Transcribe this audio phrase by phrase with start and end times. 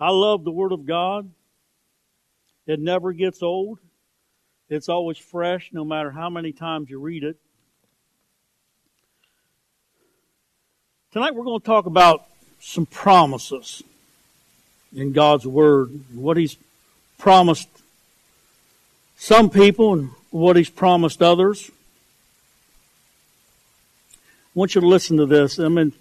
[0.00, 1.30] I love the Word of God.
[2.66, 3.78] It never gets old.
[4.68, 7.36] It's always fresh no matter how many times you read it.
[11.12, 12.24] Tonight we're going to talk about
[12.58, 13.82] some promises
[14.92, 16.56] in God's Word, what He's
[17.18, 17.68] promised
[19.16, 21.70] some people and what He's promised others.
[24.10, 25.58] I want you to listen to this.
[25.58, 25.92] I'm in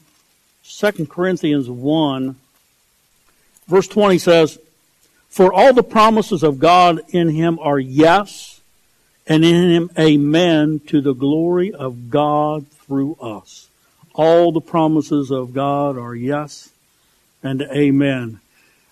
[0.64, 2.36] 2 Corinthians 1,
[3.68, 4.60] verse 20 says,
[5.30, 8.62] For all the promises of God in Him are yes,
[9.28, 13.70] and in Him amen to the glory of God through us.
[14.14, 16.72] All the promises of God are yes
[17.42, 18.40] and amen.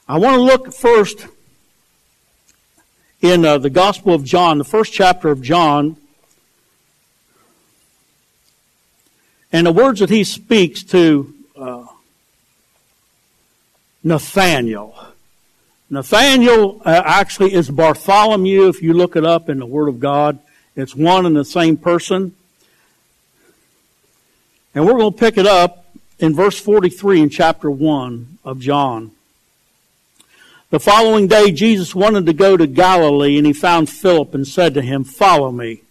[0.07, 1.27] I want to look first
[3.21, 5.97] in uh, the Gospel of John, the first chapter of John,
[9.51, 11.33] And the words that he speaks to
[14.03, 14.95] Nathaniel.
[15.89, 18.67] Nathaniel uh, actually is Bartholomew.
[18.67, 20.39] If you look it up in the Word of God,
[20.75, 22.33] it's one and the same person.
[24.73, 25.85] And we're going to pick it up
[26.19, 29.11] in verse 43 in chapter 1 of John.
[30.69, 34.73] The following day, Jesus wanted to go to Galilee, and he found Philip and said
[34.75, 35.81] to him, Follow me.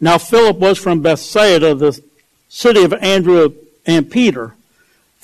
[0.00, 2.02] Now, Philip was from Bethsaida, the
[2.48, 4.54] city of Andrew and Peter,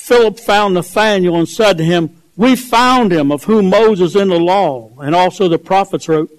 [0.08, 4.40] Philip found Nathanael and said to him, We found him of whom Moses in the
[4.40, 6.30] law and also the prophets wrote,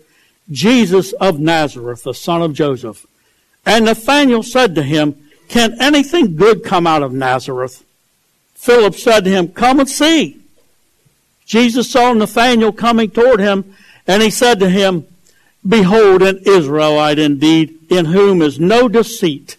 [0.49, 3.05] Jesus of Nazareth, the son of Joseph.
[3.67, 5.15] And Nathanael said to him,
[5.49, 7.85] Can anything good come out of Nazareth?
[8.55, 10.41] Philip said to him, Come and see.
[11.45, 13.75] Jesus saw Nathanael coming toward him,
[14.07, 15.05] and he said to him,
[15.67, 19.57] Behold, an Israelite indeed, in whom is no deceit.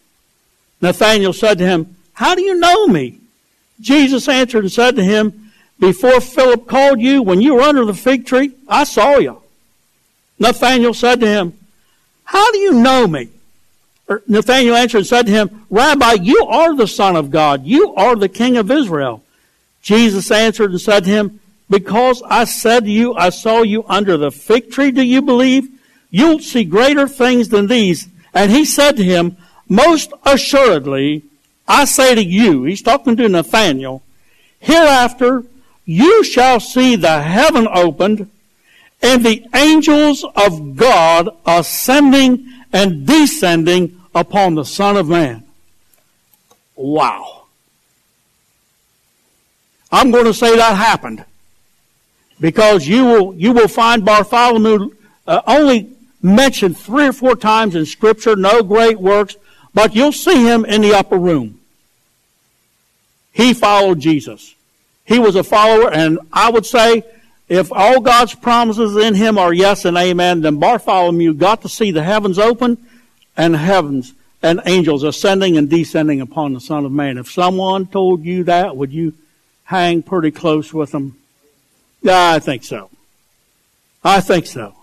[0.81, 3.20] Nathanael said to him, How do you know me?
[3.81, 7.95] Jesus answered and said to him, Before Philip called you, when you were under the
[7.95, 9.43] fig tree, I saw you.
[10.39, 11.53] Nathanael said to him,
[12.25, 13.29] How do you know me?
[14.09, 17.65] Er, Nathanael answered and said to him, Rabbi, you are the Son of God.
[17.65, 19.23] You are the King of Israel.
[19.83, 24.17] Jesus answered and said to him, Because I said to you, I saw you under
[24.17, 25.69] the fig tree, do you believe?
[26.11, 28.09] You'll see greater things than these.
[28.35, 29.37] And he said to him,
[29.71, 31.23] most assuredly,
[31.71, 34.03] I say to you, he's talking to Nathanael,
[34.59, 35.45] hereafter
[35.85, 38.29] you shall see the heaven opened
[39.01, 45.45] and the angels of God ascending and descending upon the Son of Man.
[46.75, 47.45] Wow.
[49.93, 51.25] I'm going to say that happened
[52.41, 54.91] because you will you will find Bartholomew
[55.29, 59.37] uh, only mentioned three or four times in Scripture, no great works,
[59.73, 61.60] but you'll see him in the upper room.
[63.33, 64.55] He followed Jesus.
[65.05, 67.05] He was a follower, and I would say
[67.49, 71.91] if all God's promises in him are yes and amen, then Bartholomew got to see
[71.91, 72.79] the heavens open
[73.37, 77.19] and heavens and angels ascending and descending upon the Son of Man.
[77.19, 79.15] If someone told you that, would you
[79.65, 81.19] hang pretty close with them?
[82.03, 82.89] Yeah, I think so.
[84.03, 84.75] I think so.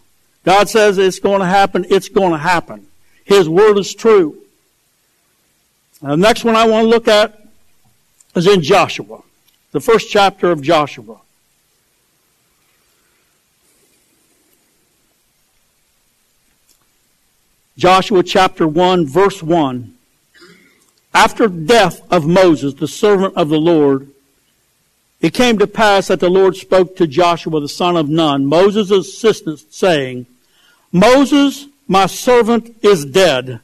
[0.43, 2.87] God says it's going to happen, it's going to happen.
[3.23, 4.37] His word is true.
[6.01, 7.46] The next one I want to look at
[8.37, 9.23] is in Joshua,
[9.71, 11.17] the first chapter of Joshua.
[17.77, 19.93] Joshua chapter 1, verse 1.
[21.13, 24.09] After death of Moses, the servant of the Lord,
[25.19, 28.91] it came to pass that the Lord spoke to Joshua the son of Nun, Moses'
[28.91, 30.27] assistant, saying,
[30.91, 33.61] Moses, my servant, is dead.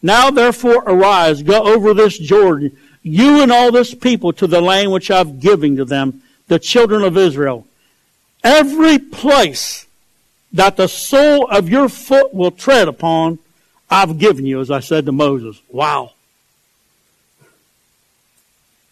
[0.00, 4.90] Now therefore arise, go over this Jordan, you and all this people to the land
[4.90, 7.64] which I've given to them, the children of Israel.
[8.42, 9.86] Every place
[10.52, 13.38] that the sole of your foot will tread upon,
[13.88, 15.62] I've given you, as I said to Moses.
[15.70, 16.14] Wow.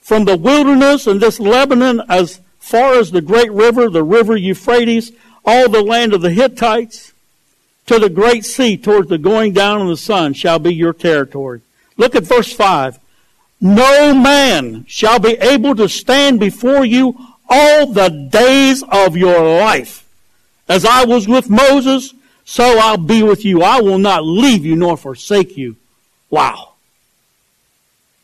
[0.00, 5.10] From the wilderness and this Lebanon as far as the great river, the river Euphrates,
[5.44, 7.12] all the land of the Hittites,
[7.86, 11.62] to the great sea towards the going down of the sun shall be your territory.
[11.96, 13.00] Look at verse 5.
[13.64, 17.16] No man shall be able to stand before you
[17.48, 20.06] all the days of your life.
[20.68, 22.12] As I was with Moses,
[22.44, 23.62] so I'll be with you.
[23.62, 25.76] I will not leave you nor forsake you.
[26.28, 26.72] Wow.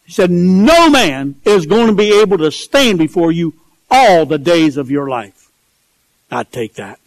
[0.05, 3.55] He said, no man is going to be able to stand before you
[3.91, 5.51] all the days of your life.
[6.31, 7.01] I'd take that.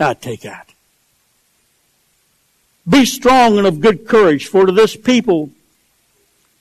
[0.00, 0.68] I'd take that.
[2.88, 5.50] Be strong and of good courage, for to this people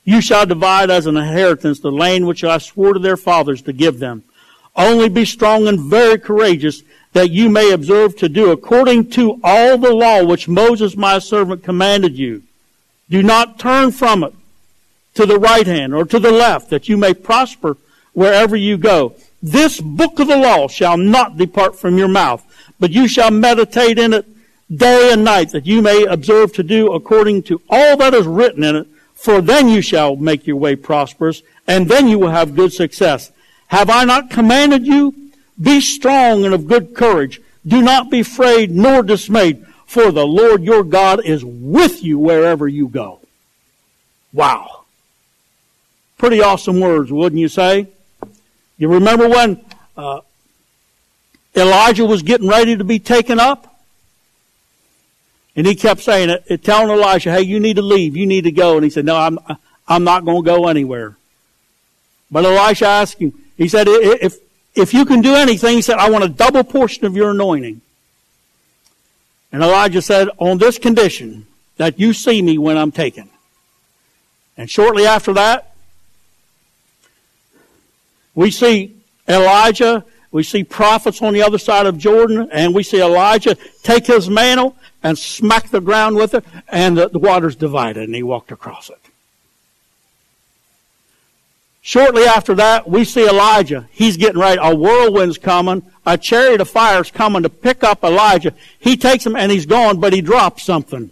[0.04, 3.74] you shall divide as an inheritance the land which I swore to their fathers to
[3.74, 4.24] give them.
[4.76, 6.84] Only be strong and very courageous
[7.14, 11.64] that you may observe to do according to all the law which Moses my servant
[11.64, 12.44] commanded you.
[13.10, 14.34] Do not turn from it
[15.14, 17.78] to the right hand or to the left that you may prosper
[18.14, 19.16] wherever you go.
[19.42, 22.44] This book of the law shall not depart from your mouth,
[22.80, 24.26] but you shall meditate in it
[24.76, 28.64] day and night that you may observe to do according to all that is written
[28.64, 28.88] in it,
[29.24, 33.32] for then you shall make your way prosperous and then you will have good success.
[33.68, 35.16] Have I not commanded you?
[35.62, 37.42] Be strong and of good courage.
[37.66, 42.68] Do not be afraid nor dismayed, for the Lord your God is with you wherever
[42.68, 43.22] you go.
[44.34, 44.84] Wow.
[46.18, 47.88] Pretty awesome words, wouldn't you say?
[48.78, 49.64] You remember when
[49.96, 50.20] uh,
[51.56, 53.73] Elijah was getting ready to be taken up?
[55.56, 58.16] And he kept saying it, telling Elisha, hey, you need to leave.
[58.16, 58.76] You need to go.
[58.76, 59.38] And he said, no, I'm,
[59.88, 61.16] I'm not going to go anywhere.
[62.32, 64.38] But Elisha asked him, he said, if,
[64.74, 67.82] if you can do anything, he said, I want a double portion of your anointing.
[69.52, 71.46] And Elijah said, on this condition,
[71.78, 73.30] that you see me when I'm taken.
[74.58, 75.76] And shortly after that,
[78.34, 78.96] we see
[79.28, 80.04] Elijah,
[80.34, 84.30] we see prophets on the other side of Jordan, and we see Elijah take his
[84.30, 88.52] mantle and smack the ground with it, and the, the waters divided, and he walked
[88.52, 89.00] across it.
[91.84, 93.88] Shortly after that, we see Elijah.
[93.92, 94.60] He's getting ready.
[94.60, 95.84] A whirlwind's coming.
[96.06, 98.54] A chariot of fire's coming to pick up Elijah.
[98.80, 101.12] He takes him and he's gone, but he drops something.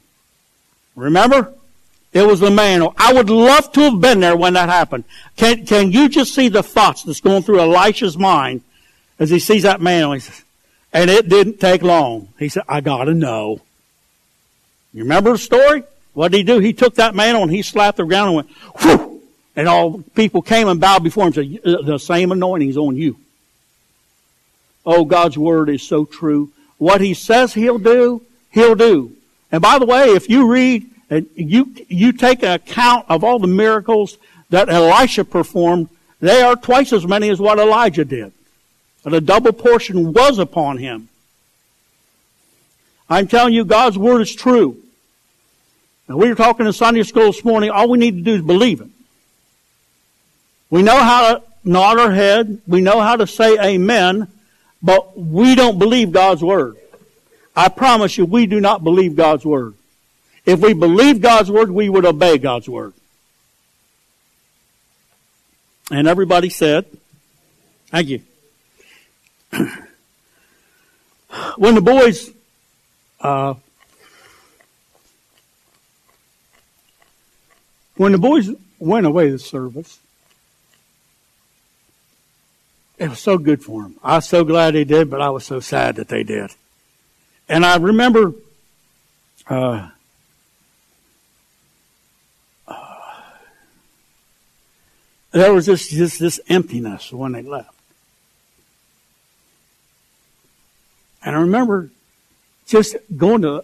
[0.96, 1.54] Remember?
[2.14, 2.96] It was the mantle.
[2.98, 5.04] I would love to have been there when that happened.
[5.36, 8.62] Can, can you just see the thoughts that's going through Elisha's mind
[9.22, 10.14] as he sees that mantle?
[10.14, 10.44] He says,
[10.92, 12.28] and it didn't take long.
[12.38, 13.62] He said, I gotta know.
[14.94, 15.84] You remember the story?
[16.14, 16.60] What did he do?
[16.60, 18.50] He took that mantle and he slapped the ground and went,
[18.82, 19.22] whew!
[19.56, 22.98] And all people came and bowed before him and said, the same anointing is on
[22.98, 23.18] you.
[24.86, 26.52] Oh, God's word is so true.
[26.78, 29.16] What he says he'll do, he'll do.
[29.52, 33.40] And by the way, if you read and you, you take an account of all
[33.40, 34.18] the miracles
[34.50, 35.90] that Elisha performed,
[36.20, 38.34] they are twice as many as what Elijah did.
[39.04, 41.10] But a double portion was upon him.
[43.10, 44.78] I'm telling you, God's word is true.
[46.08, 48.42] And we were talking in Sunday school this morning, all we need to do is
[48.42, 48.88] believe it.
[50.70, 52.62] We know how to nod our head.
[52.68, 54.28] We know how to say amen,
[54.82, 56.78] but we don't believe God's word.
[57.56, 59.74] I promise you, we do not believe God's word.
[60.46, 62.94] If we believe God's word, we would obey God's word.
[65.92, 66.86] And everybody said,
[67.90, 68.22] thank you.
[71.58, 72.32] when the boys,
[73.20, 73.54] uh,
[77.96, 78.50] when the boys
[78.80, 80.00] went away to service,
[82.98, 83.96] it was so good for them.
[84.04, 86.52] I was so glad they did, but I was so sad that they did.
[87.50, 88.34] And I remember
[89.50, 89.90] uh,
[92.68, 93.22] uh,
[95.32, 97.81] there was this, this this emptiness when they left.
[101.24, 101.90] And I remember
[102.66, 103.64] just going to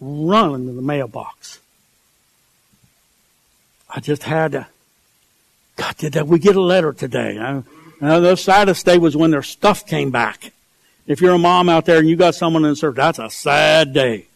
[0.00, 1.60] run into the mailbox.
[3.88, 4.66] I just had to,
[5.76, 7.38] God, did we get a letter today?
[7.38, 7.62] I,
[8.00, 10.52] now, the saddest day was when their stuff came back.
[11.06, 13.92] If you're a mom out there and you got someone in service, that's a sad
[13.92, 14.26] day.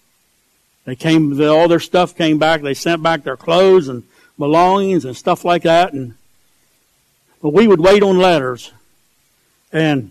[0.84, 2.60] They came, all their stuff came back.
[2.60, 4.02] They sent back their clothes and
[4.38, 5.94] belongings and stuff like that.
[5.94, 6.14] And
[7.40, 8.72] but we would wait on letters,
[9.70, 10.10] and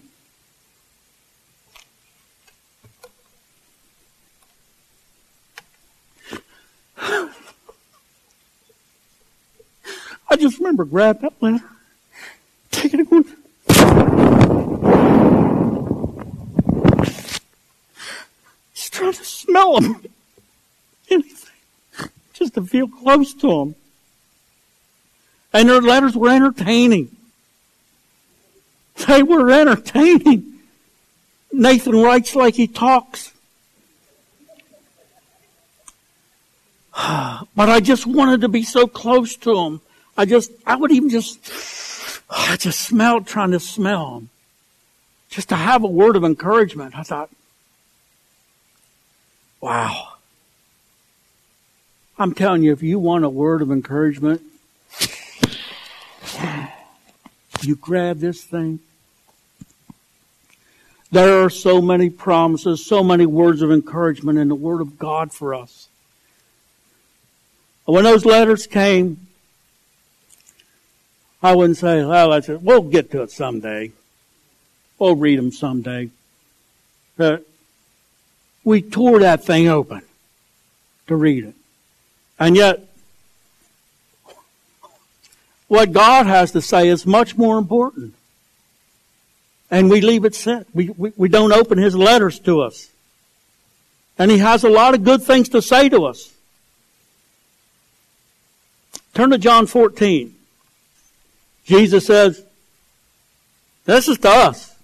[10.35, 11.63] just remember grabbing that letter,
[12.71, 13.25] taking it going.
[18.73, 20.03] He's trying to smell them.
[21.09, 22.09] Anything.
[22.33, 23.75] Just to feel close to them.
[25.53, 27.15] And their letters were entertaining.
[29.07, 30.59] They were entertaining.
[31.51, 33.31] Nathan writes like he talks.
[37.55, 39.81] But I just wanted to be so close to him.
[40.17, 41.39] I just, I would even just
[42.29, 44.23] I just smelled trying to smell.
[45.29, 46.95] Just to have a word of encouragement.
[46.97, 47.29] I thought,
[49.61, 50.13] wow.
[52.17, 54.41] I'm telling you, if you want a word of encouragement,
[57.61, 58.79] you grab this thing.
[61.11, 65.31] There are so many promises, so many words of encouragement in the Word of God
[65.31, 65.87] for us.
[67.85, 69.27] When those letters came,
[71.43, 73.91] I wouldn't say, well, we'll get to it someday.
[74.97, 76.09] We'll read them someday.
[77.17, 77.45] But
[78.63, 80.03] we tore that thing open
[81.07, 81.55] to read it.
[82.39, 82.87] And yet,
[85.67, 88.13] what God has to say is much more important.
[89.69, 90.67] And we leave it set.
[90.73, 92.89] We, we, we don't open His letters to us.
[94.17, 96.31] And He has a lot of good things to say to us.
[99.13, 100.33] Turn to John 14.
[101.65, 102.43] Jesus says,
[103.85, 104.75] this is to us.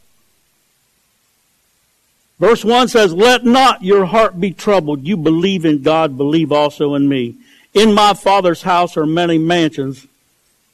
[2.40, 5.06] Verse 1 says, Let not your heart be troubled.
[5.06, 7.36] You believe in God, believe also in me.
[7.74, 10.08] In my Father's house are many mansions.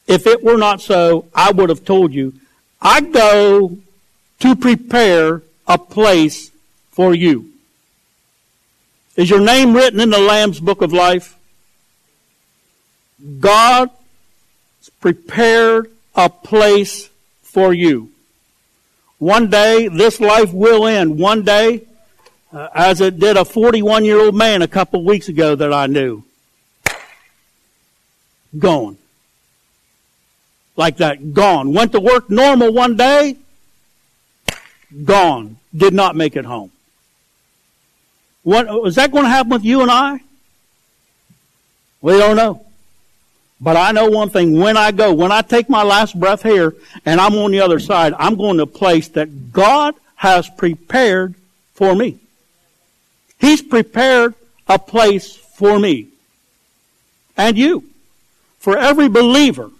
[0.07, 2.33] If it were not so, I would have told you,
[2.81, 3.77] I go
[4.39, 6.51] to prepare a place
[6.91, 7.51] for you.
[9.15, 11.35] Is your name written in the Lamb's book of life?
[13.39, 13.89] God
[14.99, 17.09] prepared a place
[17.41, 18.11] for you.
[19.17, 21.17] One day, this life will end.
[21.17, 21.83] One day,
[22.51, 25.87] uh, as it did a 41 year old man a couple weeks ago that I
[25.87, 26.23] knew.
[28.57, 28.97] Gone.
[30.75, 31.33] Like that.
[31.33, 31.73] Gone.
[31.73, 33.37] Went to work normal one day.
[35.03, 35.57] Gone.
[35.75, 36.71] Did not make it home.
[38.43, 40.19] What, is that going to happen with you and I?
[42.01, 42.64] We don't know.
[43.59, 46.75] But I know one thing, when I go, when I take my last breath here
[47.05, 51.35] and I'm on the other side, I'm going to a place that God has prepared
[51.73, 52.19] for me.
[53.39, 54.33] He's prepared
[54.67, 56.09] a place for me.
[57.37, 57.85] And you.
[58.59, 59.71] For every believer.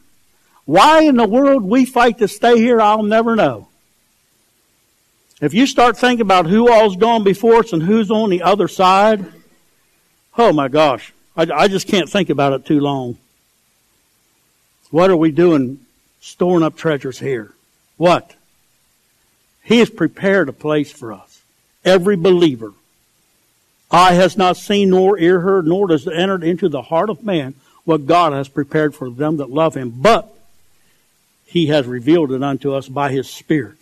[0.66, 3.68] Why in the world we fight to stay here, I'll never know.
[5.42, 8.68] If you start thinking about who all's gone before us and who's on the other
[8.68, 9.26] side,
[10.38, 13.18] oh my gosh, I, I just can't think about it too long.
[14.92, 15.80] What are we doing
[16.22, 17.54] storing up treasures here?
[17.98, 18.36] What?
[19.64, 21.42] He has prepared a place for us.
[21.84, 22.74] Every believer.
[23.92, 27.24] Eye has not seen nor ear heard nor does it enter into the heart of
[27.24, 29.92] man what God has prepared for them that love him.
[29.96, 30.32] But
[31.46, 33.78] he has revealed it unto us by his Spirit.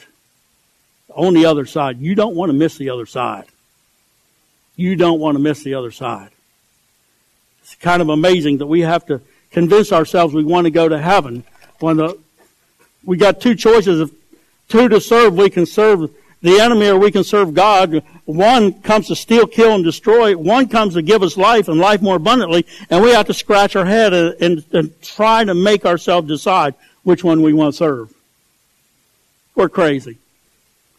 [1.16, 2.00] On the other side.
[2.00, 3.46] You don't want to miss the other side.
[4.76, 6.30] You don't want to miss the other side.
[7.62, 9.22] It's kind of amazing that we have to
[9.54, 11.44] convince ourselves we want to go to heaven
[11.80, 12.20] when the,
[13.06, 14.14] we got two choices of
[14.68, 15.36] two to serve.
[15.36, 16.10] We can serve
[16.42, 18.04] the enemy or we can serve God.
[18.26, 20.36] One comes to steal, kill, and destroy.
[20.36, 22.66] One comes to give us life and life more abundantly.
[22.90, 26.74] And we have to scratch our head and, and, and try to make ourselves decide
[27.04, 28.14] which one we want to serve.
[29.56, 30.18] We're crazy.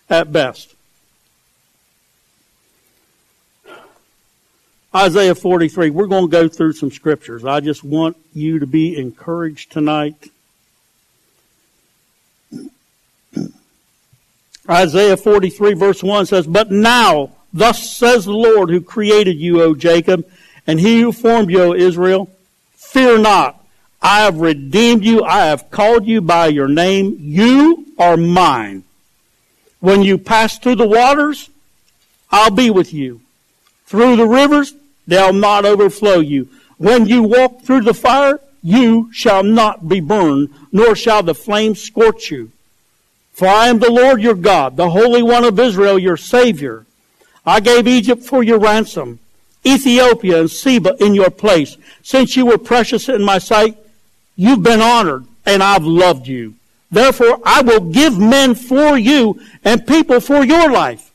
[0.08, 0.74] At best.
[4.94, 5.90] Isaiah 43.
[5.90, 7.44] We're going to go through some scriptures.
[7.44, 10.30] I just want you to be encouraged tonight.
[14.70, 19.74] Isaiah 43 verse 1 says, But now, thus says the Lord who created you, O
[19.74, 20.26] Jacob,
[20.66, 22.30] and he who formed you, O Israel,
[22.72, 23.60] fear not.
[24.00, 25.24] I have redeemed you.
[25.24, 27.16] I have called you by your name.
[27.18, 28.84] You are mine.
[29.80, 31.50] When you pass through the waters,
[32.30, 33.20] I'll be with you.
[33.86, 34.74] Through the rivers,
[35.06, 36.48] they'll not overflow you.
[36.76, 41.80] When you walk through the fire, you shall not be burned, nor shall the flames
[41.80, 42.50] scorch you.
[43.32, 46.86] For I am the Lord your God, the Holy One of Israel, your Savior.
[47.44, 49.18] I gave Egypt for your ransom,
[49.66, 51.76] Ethiopia and Seba in your place.
[52.02, 53.76] Since you were precious in my sight,
[54.36, 56.54] you've been honored, and I've loved you.
[56.90, 61.10] Therefore, I will give men for you and people for your life.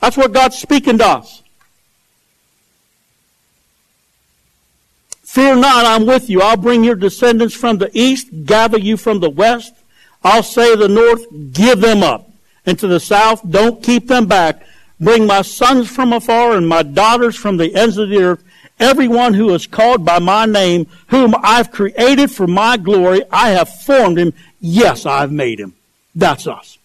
[0.00, 1.41] That's what God's speaking to us.
[5.32, 6.42] Fear not, I'm with you.
[6.42, 9.72] I'll bring your descendants from the east, gather you from the west.
[10.22, 11.24] I'll say to the north,
[11.54, 12.28] give them up.
[12.66, 14.62] And to the south, don't keep them back.
[15.00, 18.44] Bring my sons from afar and my daughters from the ends of the earth.
[18.78, 23.70] Everyone who is called by my name, whom I've created for my glory, I have
[23.70, 24.34] formed him.
[24.60, 25.72] Yes, I've made him.
[26.14, 26.76] That's us.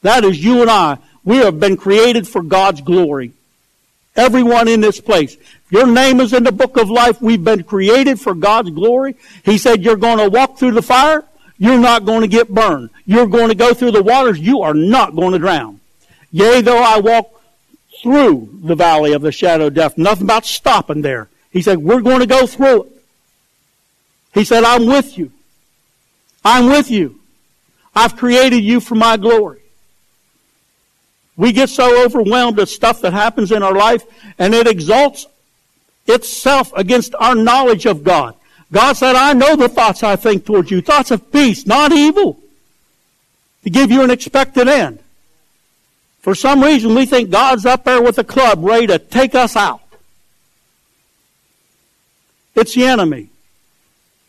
[0.00, 0.96] That is you and I.
[1.24, 3.32] We have been created for God's glory.
[4.16, 5.36] Everyone in this place.
[5.70, 7.20] Your name is in the book of life.
[7.20, 9.16] We've been created for God's glory.
[9.44, 11.24] He said you're going to walk through the fire.
[11.58, 12.90] You're not going to get burned.
[13.06, 14.38] You're going to go through the waters.
[14.38, 15.80] You are not going to drown.
[16.30, 17.30] Yea, though I walk
[18.02, 19.96] through the valley of the shadow of death.
[19.96, 21.28] Nothing about stopping there.
[21.50, 22.92] He said, we're going to go through it.
[24.34, 25.30] He said, I'm with you.
[26.44, 27.20] I'm with you.
[27.94, 29.60] I've created you for my glory.
[31.36, 34.04] We get so overwhelmed with stuff that happens in our life
[34.38, 35.26] and it exalts
[36.06, 38.34] itself against our knowledge of God.
[38.70, 42.38] God said, I know the thoughts I think towards you, thoughts of peace, not evil,
[43.62, 44.98] to give you an expected end.
[46.20, 49.56] For some reason, we think God's up there with a club ready to take us
[49.56, 49.82] out.
[52.54, 53.28] It's the enemy.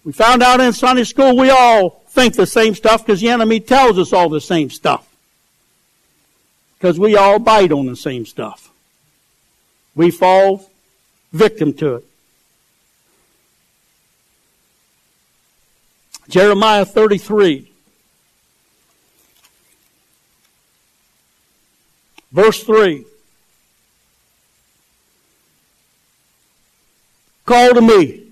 [0.04, 3.60] We found out in Sunday school we all think the same stuff because the enemy
[3.60, 5.08] tells us all the same stuff.
[6.86, 8.70] Because we all bite on the same stuff.
[9.96, 10.70] We fall
[11.34, 12.06] victim to it.
[16.30, 17.72] Jeremiah 33.
[22.32, 23.04] Verse 3.
[27.48, 28.28] Call to me,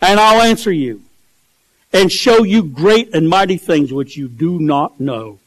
[0.00, 1.02] and I'll answer you,
[1.92, 5.38] and show you great and mighty things which you do not know.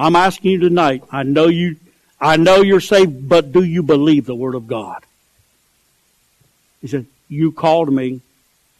[0.00, 1.76] I'm asking you tonight, I know you,
[2.18, 5.04] I know you're saved, but do you believe the Word of God?
[6.80, 8.22] He said, you call to me,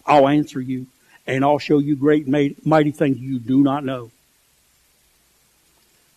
[0.06, 0.86] I'll answer you,
[1.26, 4.10] and I'll show you great mighty things you do not know.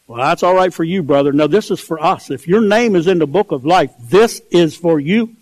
[0.08, 1.34] Well, that's all right for you, brother.
[1.34, 2.32] No, this is for us.
[2.32, 5.36] If your name is in the book of life, this is for you.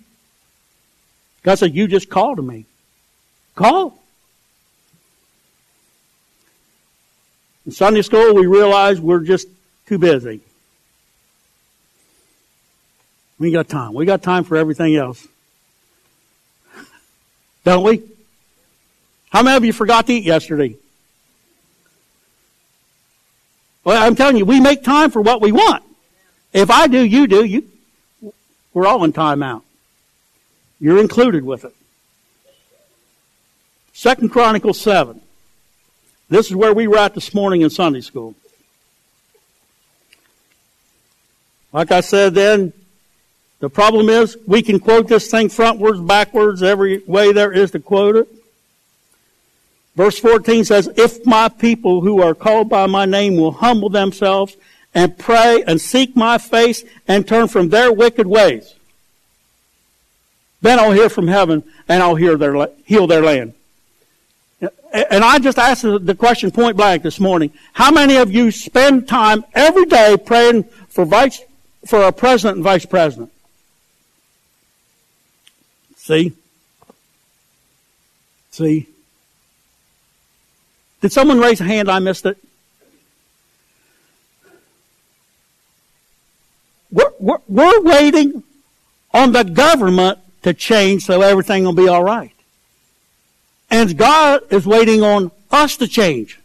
[1.43, 2.65] God said, You just call to me.
[3.55, 4.00] Call.
[7.71, 9.47] In Sunday school, we realized we're just
[9.85, 10.41] too busy.
[13.39, 13.93] We got time.
[13.93, 15.25] We got time for everything else.
[17.63, 18.03] Don't we?
[19.29, 20.75] How many of you forgot to eat yesterday?
[23.85, 25.81] Well, I'm telling you, we make time for what we want.
[26.51, 27.63] If I do, you do, you,
[28.73, 29.61] we're all in timeout.
[30.81, 31.73] You're included with it.
[33.93, 35.21] Second Chronicles 7.
[36.31, 38.35] This is where we were at this morning in Sunday school.
[41.73, 42.71] Like I said then,
[43.59, 47.81] the problem is we can quote this thing frontwards, backwards, every way there is to
[47.81, 48.29] quote it.
[49.97, 54.55] Verse 14 says, If my people who are called by my name will humble themselves
[54.93, 58.73] and pray and seek my face and turn from their wicked ways,
[60.61, 63.53] then I'll hear from heaven and I'll hear their, heal their land.
[64.61, 67.51] And I just asked the question point blank this morning.
[67.73, 71.41] How many of you spend time every day praying for vice,
[71.85, 73.31] for a president and vice president?
[75.95, 76.33] See?
[78.51, 78.87] See?
[81.01, 81.89] Did someone raise a hand?
[81.89, 82.37] I missed it.
[86.91, 88.43] We're, we're, we're waiting
[89.13, 92.33] on the government to change so everything will be all right.
[93.71, 96.39] And God is waiting on us to change.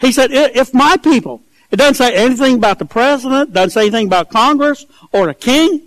[0.00, 4.06] He said, if my people, it doesn't say anything about the president, doesn't say anything
[4.06, 5.82] about Congress or the king.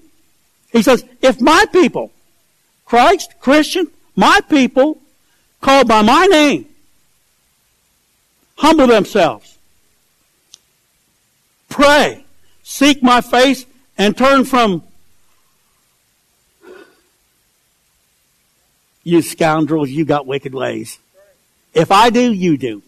[0.71, 2.11] He says, if my people,
[2.85, 4.99] Christ, Christian, my people,
[5.59, 6.67] called by my name,
[8.55, 9.57] humble themselves,
[11.69, 12.23] pray,
[12.61, 13.65] seek my face,
[13.97, 14.83] and turn from
[19.03, 20.99] You scoundrels, you got wicked ways.
[21.73, 22.83] If I do, you do.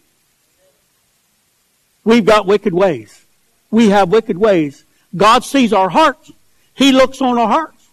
[2.03, 3.25] We've got wicked ways.
[3.71, 4.83] We have wicked ways.
[5.15, 6.31] God sees our hearts.
[6.75, 7.87] He looks on our hearts.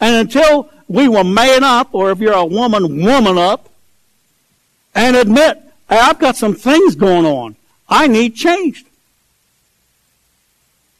[0.00, 3.70] And until we will man up, or if you're a woman, woman up,
[4.94, 7.56] and admit, hey, I've got some things going on.
[7.88, 8.86] I need changed.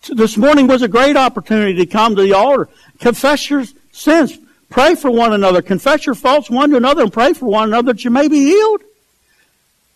[0.08, 2.68] This morning was a great opportunity to come to the altar,
[3.00, 4.38] confess your sins,
[4.74, 5.62] Pray for one another.
[5.62, 8.40] Confess your faults one to another and pray for one another that you may be
[8.40, 8.82] healed.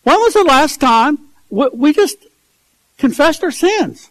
[0.04, 1.18] When was the last time
[1.50, 2.16] we just
[2.96, 4.08] confessed our sins?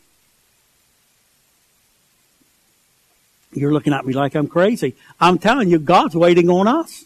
[3.54, 4.96] You're looking at me like I'm crazy.
[5.22, 7.06] I'm telling you, God's waiting on us.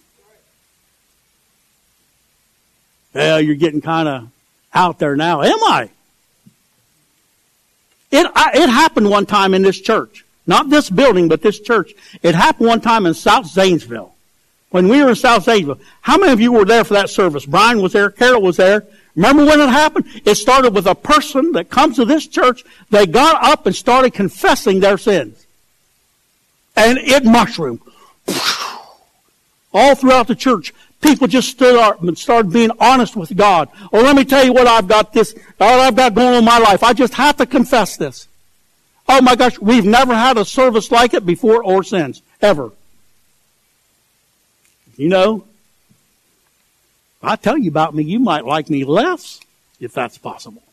[3.13, 4.29] Well, you're getting kind of
[4.73, 5.43] out there now.
[5.43, 5.91] Am I?
[8.09, 10.25] It, I, it happened one time in this church.
[10.47, 11.93] Not this building, but this church.
[12.23, 14.13] It happened one time in South Zanesville.
[14.69, 15.79] When we were in South Zanesville.
[16.01, 17.45] How many of you were there for that service?
[17.45, 18.09] Brian was there.
[18.09, 18.85] Carol was there.
[19.15, 20.05] Remember when it happened?
[20.25, 22.63] It started with a person that comes to this church.
[22.89, 25.45] They got up and started confessing their sins.
[26.75, 27.81] And it mushroomed.
[29.73, 33.69] All throughout the church, people just stood up and started being honest with God.
[33.91, 36.45] Oh, let me tell you what I've got this, what I've got going on in
[36.45, 36.83] my life.
[36.83, 38.27] I just have to confess this.
[39.07, 42.21] Oh my gosh, we've never had a service like it before or since.
[42.41, 42.71] Ever.
[44.95, 45.45] You know,
[47.21, 49.39] I tell you about me, you might like me less
[49.79, 50.63] if that's possible.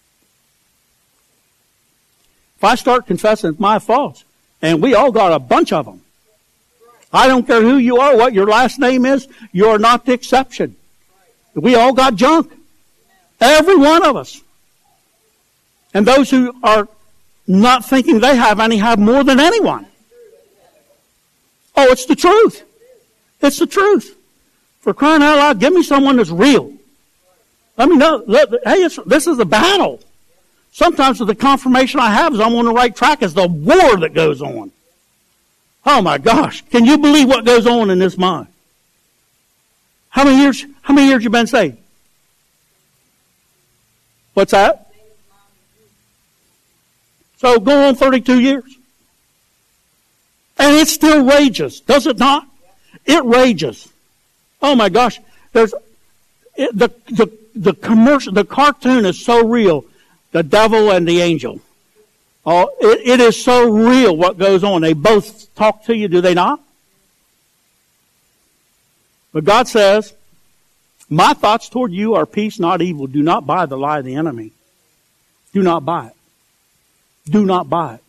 [2.57, 4.25] If I start confessing my faults,
[4.61, 6.03] and we all got a bunch of them.
[7.13, 10.77] I don't care who you are, what your last name is, you're not the exception.
[11.55, 12.53] We all got junk.
[13.41, 14.41] Every one of us.
[15.95, 16.89] And those who are
[17.49, 19.87] not thinking they have any have more than anyone.
[21.75, 22.63] Oh, it's the truth.
[23.41, 24.17] It's the truth.
[24.81, 26.73] For crying out loud, give me someone that's real.
[27.77, 28.23] Let me know.
[28.27, 30.01] Let, hey, this is a battle.
[30.73, 34.13] Sometimes the confirmation I have is I'm on the right track is the war that
[34.15, 34.71] goes on.
[35.87, 36.63] Oh my gosh.
[36.71, 38.49] Can you believe what goes on in this mind?
[40.11, 41.79] How many years, how many years you been saved?
[44.35, 44.88] What's that?
[47.39, 48.77] So go on 32 years.
[50.59, 52.47] And it still rages, does it not?
[53.07, 53.89] It rages.
[54.61, 55.21] Oh my gosh.
[55.53, 55.73] There's,
[56.57, 59.85] it, the, the, the commercial, the cartoon is so real.
[60.33, 61.61] The devil and the angel.
[62.45, 64.83] Oh, it, it is so real what goes on.
[64.83, 66.61] They both talk to you, do they not?
[69.33, 70.13] But God says,
[71.09, 73.07] My thoughts toward you are peace, not evil.
[73.07, 74.53] Do not buy the lie of the enemy.
[75.53, 76.17] Do not buy it.
[77.29, 78.01] Do not buy it.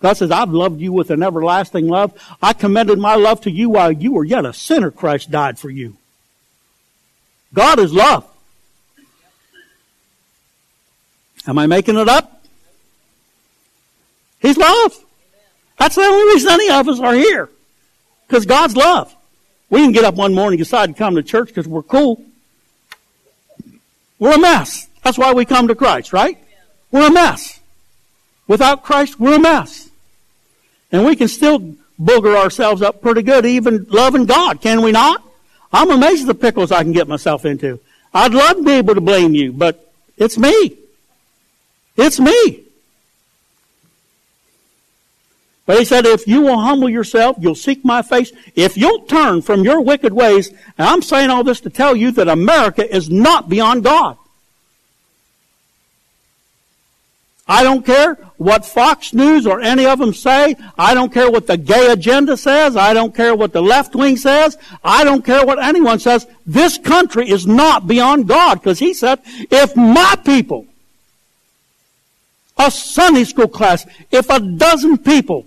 [0.00, 2.12] God says, I've loved you with an everlasting love.
[2.42, 4.90] I commended my love to you while you were yet a sinner.
[4.90, 5.96] Christ died for you.
[7.54, 8.26] God is love.
[11.46, 12.44] Am I making it up?
[14.40, 14.96] He's love.
[15.78, 17.48] That's the only reason any of us are here.
[18.26, 19.14] Because God's love.
[19.70, 22.22] We didn't get up one morning and decide to come to church because we're cool.
[24.18, 24.88] We're a mess.
[25.02, 26.38] That's why we come to Christ, right?
[26.90, 27.60] We're a mess.
[28.46, 29.90] Without Christ, we're a mess.
[30.90, 35.22] And we can still booger ourselves up pretty good, even loving God, can we not?
[35.72, 37.80] I'm amazed at the pickles I can get myself into.
[38.12, 40.76] I'd love to be able to blame you, but it's me.
[41.96, 42.64] It's me.
[45.64, 48.32] But he said, if you will humble yourself, you'll seek my face.
[48.54, 52.10] If you'll turn from your wicked ways, and I'm saying all this to tell you
[52.12, 54.18] that America is not beyond God.
[57.52, 60.56] I don't care what Fox News or any of them say.
[60.78, 62.78] I don't care what the gay agenda says.
[62.78, 64.56] I don't care what the left wing says.
[64.82, 66.26] I don't care what anyone says.
[66.46, 70.66] This country is not beyond God because he said, if my people,
[72.56, 75.44] a Sunday school class, if a dozen people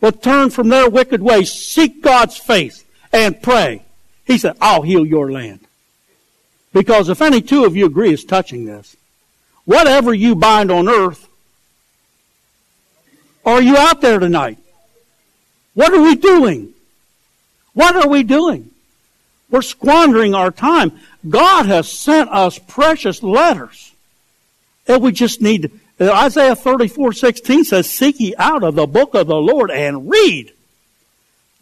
[0.00, 3.84] will turn from their wicked ways, seek God's face, and pray.
[4.24, 5.60] He said, I'll heal your land.
[6.72, 8.96] Because if any two of you agree is touching this,
[9.64, 11.28] whatever you bind on earth,
[13.44, 14.58] are you out there tonight?
[15.74, 16.74] What are we doing?
[17.72, 18.70] What are we doing?
[19.50, 20.92] We're squandering our time.
[21.28, 23.92] God has sent us precious letters.
[24.86, 25.70] And we just need
[26.00, 30.52] Isaiah 34, 16 says, Seek ye out of the book of the Lord and read.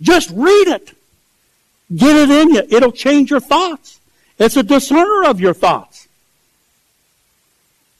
[0.00, 0.96] Just read it.
[1.94, 2.62] Get it in you.
[2.68, 4.00] It'll change your thoughts.
[4.38, 6.07] It's a discerner of your thoughts.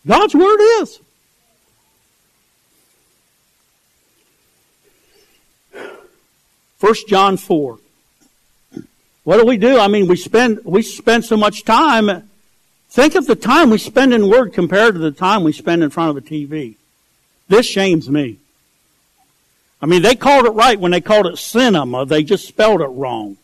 [0.08, 0.98] God's Word is.
[6.78, 7.78] First John 4.
[9.22, 9.78] What do we do?
[9.78, 12.28] I mean, we spend, we spend so much time
[12.90, 15.90] Think of the time we spend in Word compared to the time we spend in
[15.90, 16.76] front of a TV.
[17.46, 18.38] This shames me.
[19.80, 22.06] I mean, they called it right when they called it cinema.
[22.06, 23.36] They just spelled it wrong.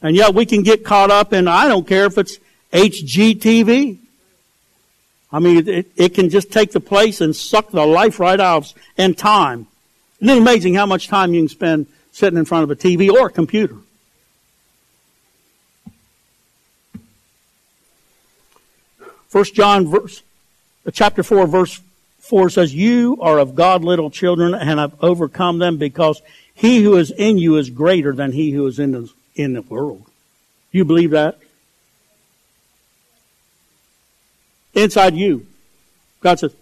[0.00, 2.38] And yet we can get caught up in, I don't care if it's
[2.72, 3.98] HGTV.
[5.32, 8.56] I mean, it, it can just take the place and suck the life right out
[8.64, 9.66] of and time.
[10.20, 13.10] Isn't it amazing how much time you can spend sitting in front of a TV
[13.10, 13.76] or a computer?
[19.28, 20.22] First John verse,
[20.84, 21.80] uh, chapter 4 verse
[22.18, 26.20] 4 says, You are of God little children and have overcome them because
[26.52, 29.62] he who is in you is greater than he who is in the, in the
[29.62, 30.04] world.
[30.72, 31.38] You believe that?
[34.74, 35.46] Inside you.
[36.20, 36.54] God says,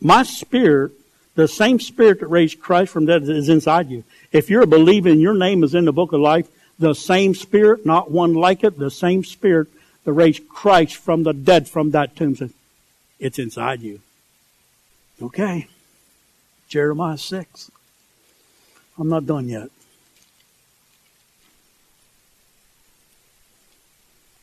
[0.00, 0.92] My spirit,
[1.34, 4.04] the same spirit that raised Christ from death is inside you.
[4.32, 7.34] If you're a believer and your name is in the book of life, the same
[7.34, 9.68] spirit, not one like it, the same spirit
[10.04, 12.36] that raised Christ from the dead from that tomb.
[12.36, 12.52] Says,
[13.18, 14.00] it's inside you.
[15.20, 15.68] Okay.
[16.68, 17.70] Jeremiah 6.
[18.98, 19.70] I'm not done yet.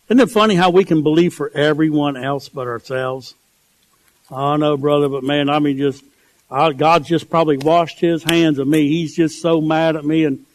[0.08, 3.34] Isn't it funny how we can believe for everyone else but ourselves?
[4.30, 6.04] I know, brother, but man, I mean, just
[6.50, 8.88] I, God's just probably washed His hands of me.
[8.88, 10.46] He's just so mad at me, and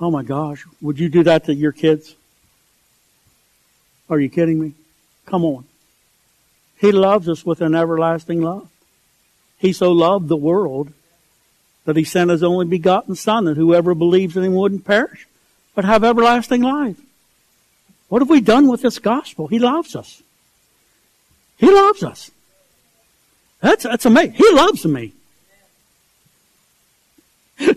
[0.00, 2.14] oh my gosh, would you do that to your kids?
[4.08, 4.72] Are you kidding me?
[5.26, 5.64] Come on.
[6.78, 8.68] He loves us with an everlasting love.
[9.58, 10.92] He so loved the world
[11.86, 15.26] that he sent his only begotten Son, that whoever believes in him wouldn't perish,
[15.74, 17.00] but have everlasting life.
[18.08, 19.48] What have we done with this gospel?
[19.48, 20.22] He loves us.
[21.56, 22.30] He loves us.
[23.60, 24.34] That's, that's amazing.
[24.34, 25.12] He loves me.
[27.58, 27.74] Even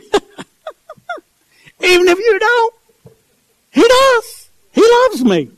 [1.82, 2.74] if you don't,
[3.72, 4.50] He does.
[4.72, 5.50] He loves me.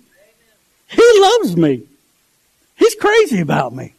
[0.88, 1.84] He loves me.
[2.78, 3.94] He's crazy about me.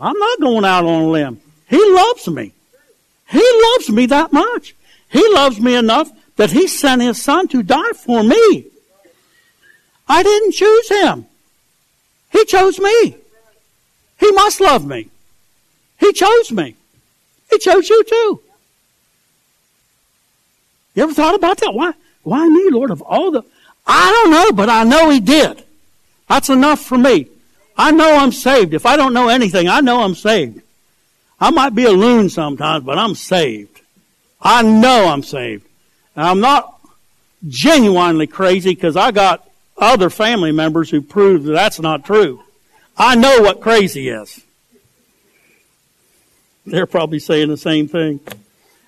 [0.00, 1.40] I'm not going out on a limb.
[1.68, 2.52] He loves me.
[3.28, 4.74] He loves me that much.
[5.08, 8.66] He loves me enough that He sent His Son to die for me.
[10.08, 11.26] I didn't choose Him.
[12.30, 13.16] He chose me.
[14.18, 15.08] He must love me.
[15.98, 16.76] He chose me.
[17.50, 18.42] He chose you too.
[20.94, 21.74] You ever thought about that?
[21.74, 21.92] Why,
[22.22, 23.42] why me, Lord, of all the,
[23.86, 25.62] I don't know, but I know He did.
[26.28, 27.28] That's enough for me.
[27.76, 28.74] I know I'm saved.
[28.74, 30.62] If I don't know anything, I know I'm saved.
[31.40, 33.80] I might be a loon sometimes, but I'm saved.
[34.40, 35.66] I know I'm saved.
[36.16, 36.78] I'm not
[37.48, 42.42] genuinely crazy because I got other family members who prove that that's not true.
[42.96, 44.40] I know what crazy is.
[46.66, 48.20] They're probably saying the same thing.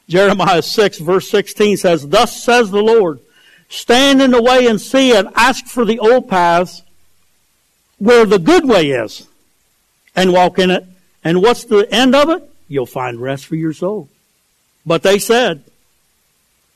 [0.09, 3.21] Jeremiah 6 verse 16 says, Thus says the Lord,
[3.69, 6.83] stand in the way and see and ask for the old paths
[7.99, 9.27] where the good way is
[10.15, 10.85] and walk in it.
[11.25, 12.49] And what's the end of it?
[12.69, 14.09] You'll find rest for your soul.
[14.85, 15.65] But they said,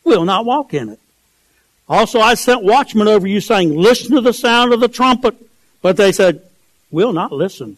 [0.09, 0.99] we'll not walk in it.
[1.89, 5.37] Also, I sent watchmen over you saying, listen to the sound of the trumpet.
[5.81, 6.43] But they said,
[6.91, 7.77] we'll not listen.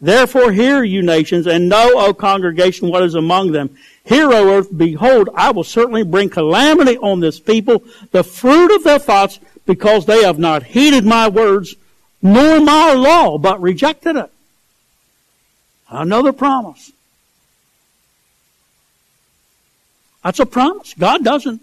[0.00, 3.76] Therefore hear you nations and know, O congregation, what is among them.
[4.04, 8.84] Hear, O earth, behold, I will certainly bring calamity on this people, the fruit of
[8.84, 11.76] their thoughts, because they have not heeded my words,
[12.20, 14.30] nor my law, but rejected it.
[15.88, 16.90] Another promise.
[20.22, 20.94] That's a promise.
[20.94, 21.60] God doesn't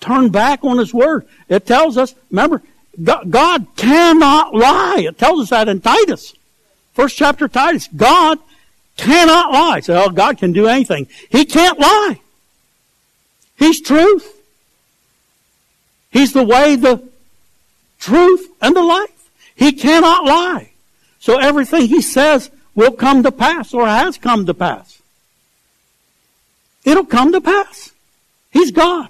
[0.00, 1.26] turn back on His word.
[1.48, 2.62] It tells us, remember,
[3.02, 5.04] God cannot lie.
[5.06, 6.34] It tells us that in Titus.
[6.92, 7.88] First chapter Titus.
[7.88, 8.38] God
[8.96, 9.80] cannot lie.
[9.80, 11.06] So oh, God can do anything.
[11.30, 12.20] He can't lie.
[13.56, 14.36] He's truth.
[16.10, 17.08] He's the way, the
[17.98, 19.30] truth, and the life.
[19.54, 20.72] He cannot lie.
[21.20, 24.99] So everything he says will come to pass or has come to pass.
[26.84, 27.92] It'll come to pass.
[28.50, 29.08] He's God.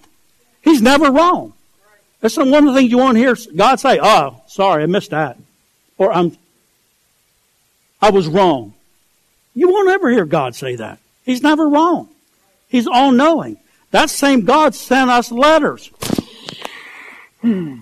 [0.62, 1.54] He's never wrong.
[2.20, 5.11] That's one of the things you want to hear God say, oh, sorry, I missed
[5.11, 5.38] that.
[5.96, 6.37] Or I'm
[8.02, 8.74] I was wrong.
[9.54, 10.98] You won't ever hear God say that.
[11.24, 12.09] He's never wrong.
[12.68, 13.59] He's all knowing.
[13.90, 15.90] That same God sent us letters.
[17.42, 17.80] Hmm.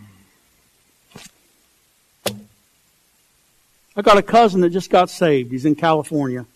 [3.97, 5.51] I got a cousin that just got saved.
[5.51, 6.47] He's in California.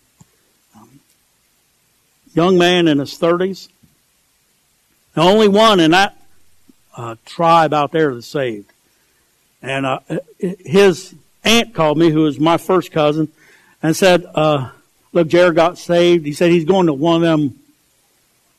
[2.34, 3.68] Young man in his 30s.
[5.14, 6.16] The only one in that
[6.96, 8.72] uh, tribe out there that's saved.
[9.60, 10.00] And uh,
[10.38, 11.14] his
[11.44, 13.28] aunt called me, who was my first cousin,
[13.82, 14.70] and said, uh,
[15.12, 16.26] look, Jared got saved.
[16.26, 17.58] He said he's going to one of them,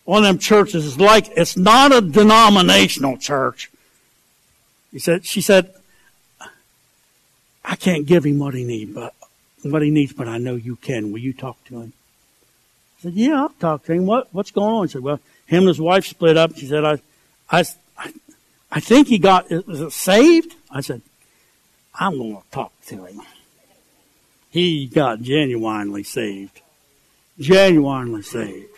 [0.06, 0.86] one of them churches.
[0.86, 3.72] It's like, it's not a denominational church.
[4.92, 5.74] He said, she said,
[7.66, 9.14] I can't give him what he needs, but
[9.64, 11.12] what he needs, but I know you can.
[11.12, 11.94] Will you talk to him?
[13.04, 14.06] Said, yeah, I'll talk to him.
[14.06, 14.88] What, what's going on?
[14.88, 16.58] He said, well, him and his wife split up.
[16.58, 17.00] She said, I,
[17.50, 17.66] I,
[18.72, 20.56] I think he got, it saved?
[20.72, 21.02] I said,
[21.94, 23.22] I'm going to talk to him
[24.54, 26.62] he got genuinely saved.
[27.40, 28.70] Genuinely saved.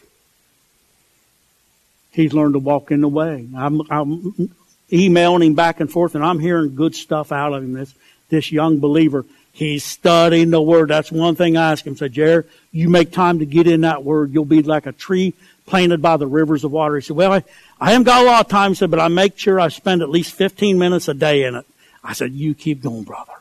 [2.12, 3.46] He's learned to walk in the way.
[3.58, 4.54] I'm, I'm
[4.92, 7.74] emailing him back and forth, and I'm hearing good stuff out of him.
[7.74, 7.94] This
[8.30, 10.90] this young believer, he's studying the Word.
[10.90, 11.96] That's one thing I ask him.
[11.96, 15.34] Said, Jared, you make time to get in that Word, you'll be like a tree
[15.66, 16.96] planted by the rivers of water.
[16.96, 17.44] He said, Well, I,
[17.80, 18.72] I haven't got a lot of time.
[18.72, 21.56] He said, but I make sure I spend at least 15 minutes a day in
[21.56, 21.66] it.
[22.04, 23.32] I said, You keep going, brother.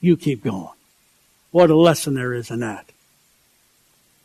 [0.00, 0.68] You keep going.
[1.50, 2.86] What a lesson there is in that.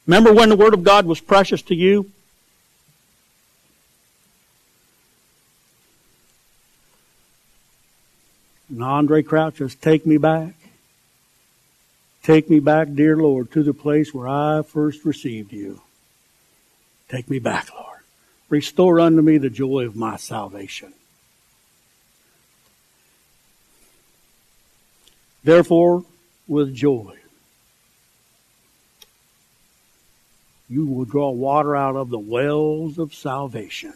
[0.06, 2.12] Remember when the Word of God was precious to you?
[8.69, 10.54] And Andraé Crouch says, Take me back.
[12.23, 15.81] Take me back, dear Lord, to the place where I first received you.
[17.10, 17.99] Take me back, Lord.
[18.49, 20.93] Restore unto me the joy of my salvation.
[25.43, 26.05] Therefore,
[26.47, 27.15] with joy,
[30.69, 33.93] you will draw water out of the wells of salvation.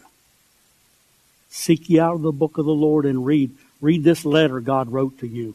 [1.48, 3.52] Seek ye out of the book of the Lord and read.
[3.80, 5.54] Read this letter God wrote to you.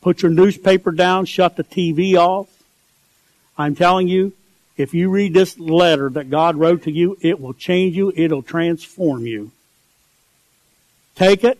[0.00, 2.48] Put your newspaper down, shut the TV off.
[3.58, 4.32] I'm telling you,
[4.76, 8.42] if you read this letter that God wrote to you, it will change you, it'll
[8.42, 9.50] transform you.
[11.14, 11.58] Take it,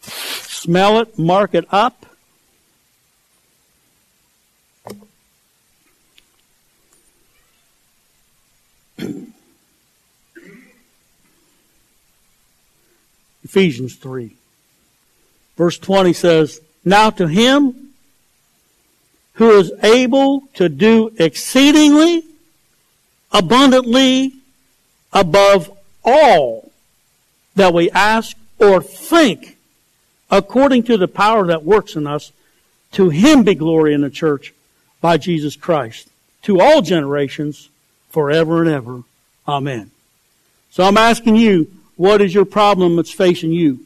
[0.00, 2.06] smell it, mark it up.
[13.44, 14.34] Ephesians 3.
[15.56, 17.90] Verse 20 says, now to him
[19.34, 22.24] who is able to do exceedingly
[23.30, 24.32] abundantly
[25.12, 25.70] above
[26.02, 26.72] all
[27.54, 29.58] that we ask or think
[30.30, 32.32] according to the power that works in us.
[32.92, 34.54] To him be glory in the church
[35.02, 36.08] by Jesus Christ
[36.44, 37.68] to all generations
[38.08, 39.02] forever and ever.
[39.46, 39.90] Amen.
[40.70, 43.80] So I'm asking you, what is your problem that's facing you?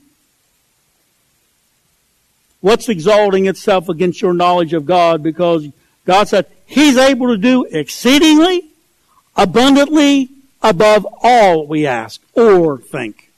[2.62, 5.20] What's exalting itself against your knowledge of God?
[5.22, 5.66] Because
[6.06, 8.70] God said He's able to do exceedingly,
[9.36, 10.30] abundantly,
[10.62, 13.30] above all we ask or think.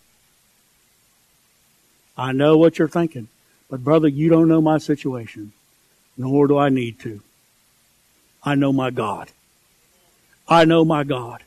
[2.18, 3.28] I know what you're thinking,
[3.70, 5.52] but brother, you don't know my situation,
[6.18, 7.22] nor do I need to.
[8.44, 9.30] I know my God.
[10.46, 11.42] I know my God.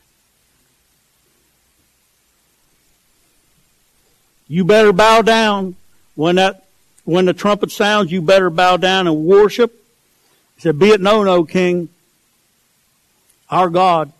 [4.48, 5.76] You better bow down
[6.16, 6.64] when that
[7.08, 8.12] when the trumpet sounds.
[8.12, 9.72] You better bow down and worship.
[10.56, 11.88] He said, "Be it known, O King,
[13.48, 14.12] our God,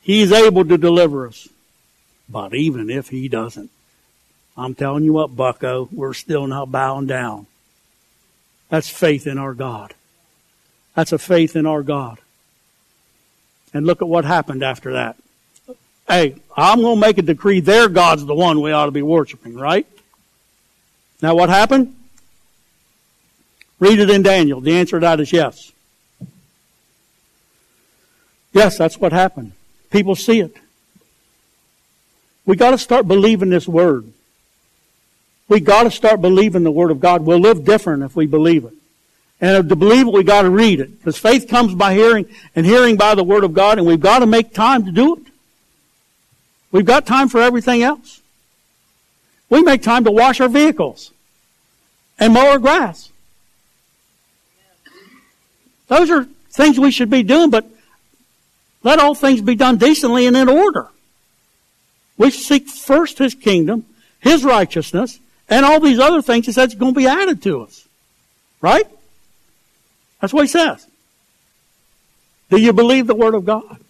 [0.00, 1.48] He is able to deliver us.
[2.28, 3.70] But even if He doesn't,
[4.56, 7.46] I'm telling you what, Bucko, we're still not bowing down.
[8.68, 9.92] That's faith in our God.
[10.94, 12.18] That's a faith in our God.
[13.74, 15.16] And look at what happened after that.
[16.06, 19.02] Hey, I'm going to make a decree their God's the one we ought to be
[19.02, 19.86] worshiping, right?
[21.22, 21.96] Now what happened?
[23.78, 24.60] Read it in Daniel.
[24.60, 25.72] The answer to that is yes.
[28.52, 29.52] Yes, that's what happened.
[29.90, 30.56] People see it.
[32.44, 34.12] We got to start believing this word.
[35.48, 37.22] We got to start believing the word of God.
[37.22, 38.74] We'll live different if we believe it.
[39.40, 40.98] And to believe it, we got to read it.
[40.98, 44.20] Because faith comes by hearing, and hearing by the Word of God, and we've got
[44.20, 45.22] to make time to do it.
[46.70, 48.21] We've got time for everything else.
[49.52, 51.12] We make time to wash our vehicles
[52.18, 53.12] and mow our grass.
[55.88, 57.66] Those are things we should be doing, but
[58.82, 60.88] let all things be done decently and in order.
[62.16, 63.84] We seek first His kingdom,
[64.20, 67.86] His righteousness, and all these other things He says going to be added to us.
[68.62, 68.86] Right?
[70.22, 70.86] That's what he says.
[72.48, 73.80] Do you believe the Word of God?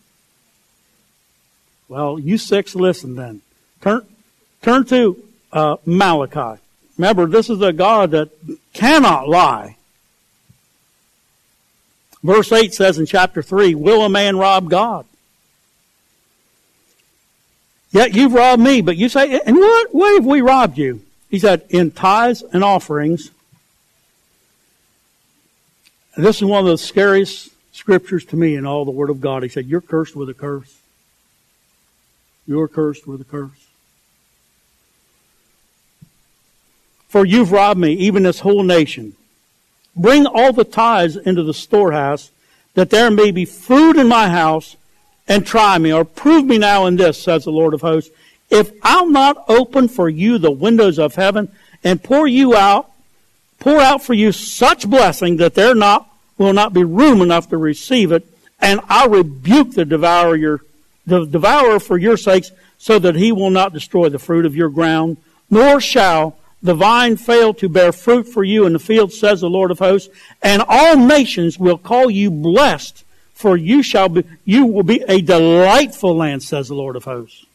[1.87, 3.43] Well, you six, listen then.
[3.81, 4.05] Turn,
[4.61, 5.23] turn to
[5.53, 6.61] uh, Malachi.
[6.99, 8.31] Remember, this is a God that
[8.73, 9.77] cannot lie.
[12.23, 15.07] Verse 8 says in chapter 3, Will a man rob God?
[17.91, 21.03] Yet you've robbed me, but you say, In what way have we robbed you?
[21.29, 23.31] He said, In tithes and offerings
[26.17, 29.43] this is one of the scariest scriptures to me in all the Word of God.
[29.43, 30.79] He said, You're cursed with a curse.
[32.47, 33.62] You're cursed with a curse.
[37.13, 39.13] For you've robbed me, even this whole nation.
[39.95, 42.31] Bring all the tithes into the storehouse,
[42.73, 44.77] that there may be food in my house,
[45.29, 48.11] and try me, or prove me now in this, says the Lord of hosts.
[48.49, 51.53] If I'll not open for you the windows of heaven
[51.85, 52.89] and pour you out
[53.61, 57.59] pour out for you such blessing that there not will not be room enough to
[57.59, 58.27] receive it,
[58.59, 60.61] and I'll rebuke the devourer your
[61.07, 64.71] the devourer for your sakes, so that he will not destroy the fruit of your
[64.71, 65.19] ground,
[65.51, 69.51] nor shall the vine failed to bear fruit for you in the field, says the
[69.51, 74.67] Lord of hosts, and all nations will call you blessed, for you shall be you
[74.67, 77.47] will be a delightful land, says the Lord of hosts.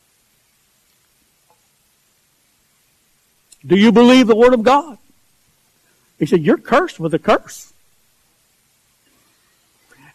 [3.66, 4.98] Do you believe the word of God?
[6.20, 7.74] He said, You're cursed with a curse.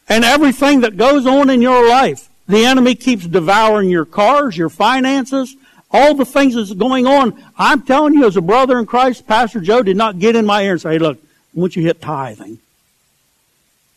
[0.09, 4.69] And everything that goes on in your life, the enemy keeps devouring your cars, your
[4.69, 5.57] finances,
[5.93, 7.43] all the things that's going on.
[7.59, 10.63] I'm telling you, as a brother in Christ, Pastor Joe did not get in my
[10.63, 11.19] ear and say, Look,
[11.55, 12.59] once you hit tithing,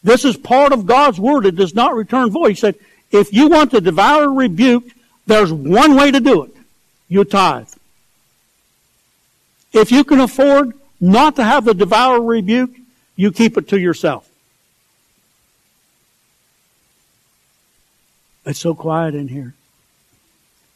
[0.04, 1.46] this is part of God's word.
[1.46, 2.50] It does not return void.
[2.50, 2.76] He said,
[3.12, 4.84] if you want to devour rebuke,
[5.26, 6.52] there's one way to do it.
[7.08, 7.70] You tithe.
[9.74, 12.72] If you can afford not to have the devourer rebuke,
[13.16, 14.30] you keep it to yourself.
[18.46, 19.54] It's so quiet in here.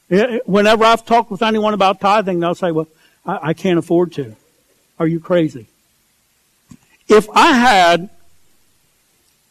[0.09, 2.87] Whenever I've talked with anyone about tithing, they'll say, well,
[3.25, 4.35] I, I can't afford to.
[4.97, 5.67] Are you crazy?
[7.07, 8.09] If I had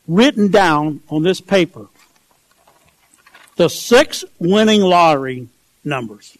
[0.06, 1.86] written down on this paper
[3.56, 5.48] the six winning lottery
[5.84, 6.36] numbers,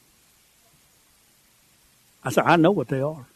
[2.24, 3.26] I said, I know what they are.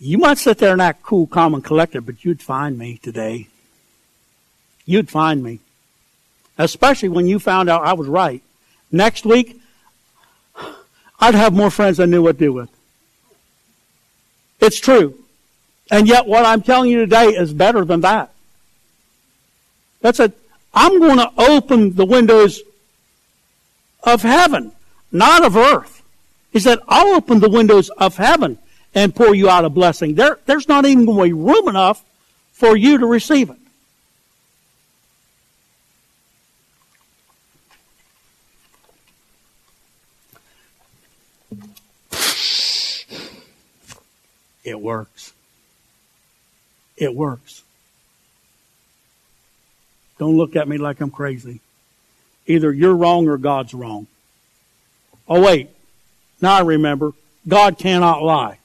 [0.00, 3.48] You might sit there and act cool, calm, and collected, but you'd find me today.
[4.86, 5.58] You'd find me.
[6.58, 8.42] Especially when you found out I was right.
[8.90, 9.60] Next week,
[11.20, 12.70] I'd have more friends I knew what to do with.
[14.60, 15.18] It's true.
[15.90, 18.32] And yet what I'm telling you today is better than that.
[20.00, 20.32] That's a,
[20.74, 22.60] I'm going to open the windows
[24.02, 24.72] of heaven,
[25.10, 26.02] not of earth.
[26.52, 28.58] He said, I'll open the windows of heaven
[28.94, 30.14] and pour you out a blessing.
[30.14, 32.04] There, there's not even going to be room enough
[32.52, 33.58] for you to receive it.
[44.68, 45.32] It works.
[46.94, 47.62] It works.
[50.18, 51.60] Don't look at me like I'm crazy.
[52.46, 54.06] Either you're wrong or God's wrong.
[55.26, 55.70] Oh wait.
[56.42, 57.12] Now I remember.
[57.46, 58.58] God cannot lie.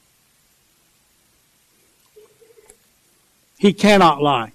[3.58, 4.51] He cannot lie.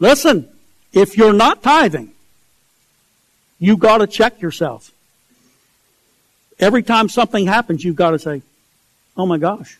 [0.00, 0.48] Listen,
[0.92, 2.10] if you're not tithing,
[3.60, 4.90] you've got to check yourself.
[6.58, 8.42] Every time something happens, you've got to say,
[9.16, 9.78] "Oh my gosh,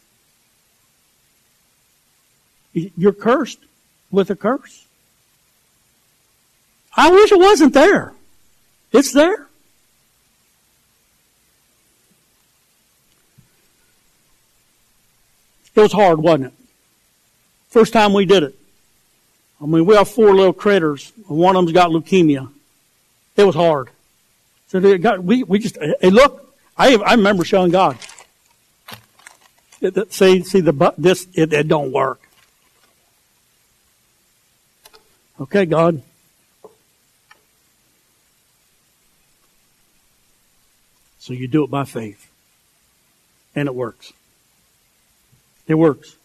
[2.96, 3.60] you're cursed
[4.10, 4.86] with a curse.
[6.96, 8.12] I wish it wasn't there.
[8.92, 9.46] It's there.
[15.74, 16.52] It was hard, wasn't it?
[17.68, 18.58] First time we did it.
[19.62, 21.12] I mean, we have four little critters.
[21.26, 22.50] One of them's got leukemia.
[23.36, 23.90] It was hard.
[24.68, 27.96] So they got, we, we just, hey, look, I, I remember showing God.
[30.10, 32.27] see, see the, this, it, it don't work.
[35.40, 36.02] Okay, God.
[41.20, 42.28] So you do it by faith.
[43.54, 44.12] And it works.
[45.66, 46.16] It works.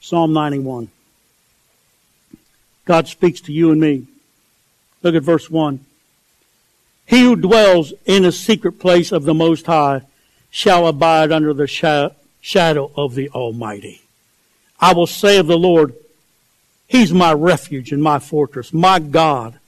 [0.00, 0.88] Psalm 91.
[2.84, 4.06] God speaks to you and me.
[5.02, 5.84] Look at verse 1.
[7.06, 10.02] He who dwells in the secret place of the Most High
[10.50, 12.14] shall abide under the shadow
[12.46, 14.00] shadow of the Almighty.
[14.78, 15.94] I will say of the Lord,
[16.86, 19.58] He's my refuge and my fortress, my God.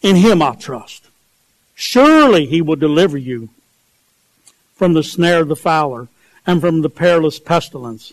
[0.00, 1.08] In Him I trust.
[1.74, 3.48] Surely He will deliver you
[4.76, 6.06] from the snare of the fowler
[6.46, 8.12] and from the perilous pestilence.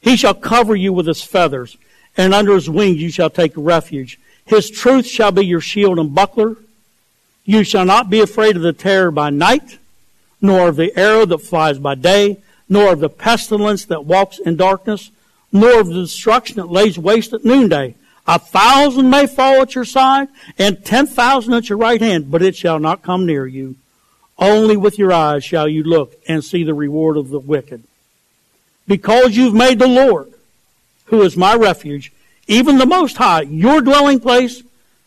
[0.00, 1.76] He shall cover you with His feathers,
[2.16, 4.16] and under His wings you shall take refuge.
[4.44, 6.56] His truth shall be your shield and buckler.
[7.44, 9.78] You shall not be afraid of the terror by night,
[10.40, 14.56] nor of the arrow that flies by day, nor of the pestilence that walks in
[14.56, 15.10] darkness,
[15.52, 17.94] nor of the destruction that lays waste at noonday.
[18.26, 20.28] A thousand may fall at your side,
[20.58, 23.76] and ten thousand at your right hand, but it shall not come near you.
[24.38, 27.82] Only with your eyes shall you look and see the reward of the wicked.
[28.86, 30.32] Because you've made the Lord,
[31.06, 32.12] who is my refuge,
[32.46, 34.62] even the Most High, your dwelling place,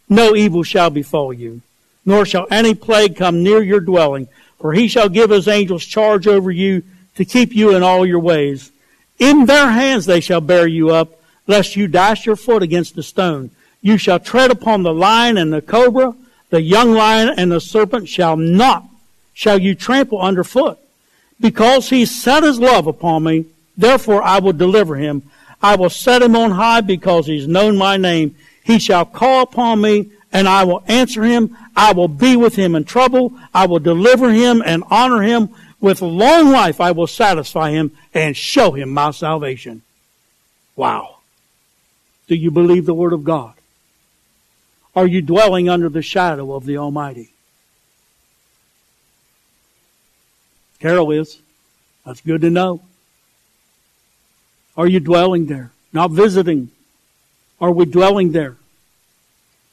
[0.10, 1.62] no evil shall befall you,
[2.06, 4.28] nor shall any plague come near your dwelling.
[4.62, 6.84] For he shall give his angels charge over you
[7.16, 8.72] to keep you in all your ways.
[9.18, 13.04] In their hands they shall bear you up, lest you dash your foot against a
[13.04, 13.50] stone.
[13.82, 16.16] You shall tread upon the lion and the cobra,
[16.52, 18.86] the young lion and the serpent shall not,
[19.34, 20.78] shall you trample underfoot.
[21.40, 23.46] Because he set his love upon me,
[23.76, 25.24] therefore I will deliver him.
[25.64, 28.36] I will set him on high because he's known my name.
[28.64, 31.58] He shall call upon me and I will answer him.
[31.76, 33.34] I will be with him in trouble.
[33.54, 35.50] I will deliver him and honor him.
[35.80, 39.82] With long life I will satisfy him and show him my salvation.
[40.76, 41.18] Wow.
[42.28, 43.54] Do you believe the word of God?
[44.96, 47.32] Are you dwelling under the shadow of the Almighty?
[50.80, 51.40] Carol is.
[52.06, 52.82] That's good to know.
[54.76, 55.72] Are you dwelling there?
[55.94, 56.72] Not visiting.
[57.60, 58.58] Are we dwelling there?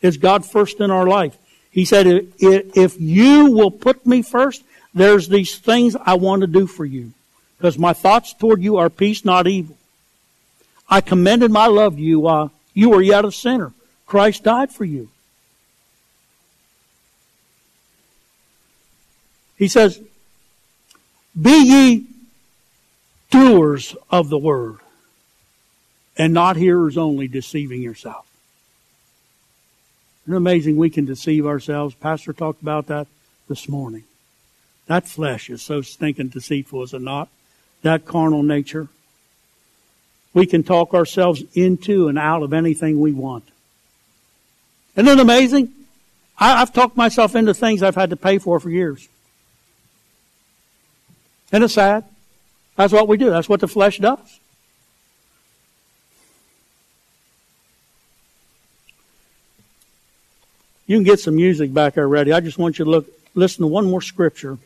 [0.00, 1.36] Is God first in our life?
[1.70, 2.06] He said,
[2.38, 7.12] if you will put me first, there's these things I want to do for you.
[7.56, 9.76] Because my thoughts toward you are peace, not evil.
[10.88, 13.72] I commended my love to you while you were yet a sinner.
[14.06, 15.10] Christ died for you.
[19.56, 20.00] He says,
[21.40, 22.06] Be ye
[23.30, 24.76] doers of the word,
[26.16, 28.27] and not hearers only, deceiving yourself.
[30.28, 31.94] Isn't it amazing we can deceive ourselves?
[31.94, 33.06] Pastor talked about that
[33.48, 34.04] this morning.
[34.86, 37.30] That flesh is so stinking deceitful, is it not?
[37.80, 38.88] That carnal nature.
[40.34, 43.48] We can talk ourselves into and out of anything we want.
[44.96, 45.72] Isn't it amazing?
[46.38, 49.08] I, have talked myself into things I've had to pay for for years.
[51.52, 52.04] Isn't it sad?
[52.76, 53.30] That's what we do.
[53.30, 54.40] That's what the flesh does.
[60.88, 62.32] You can get some music back there ready.
[62.32, 64.56] I just want you to look, listen to one more scripture.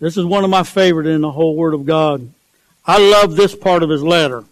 [0.00, 2.28] This is one of my favorite in the whole Word of God.
[2.84, 4.44] I love this part of his letter.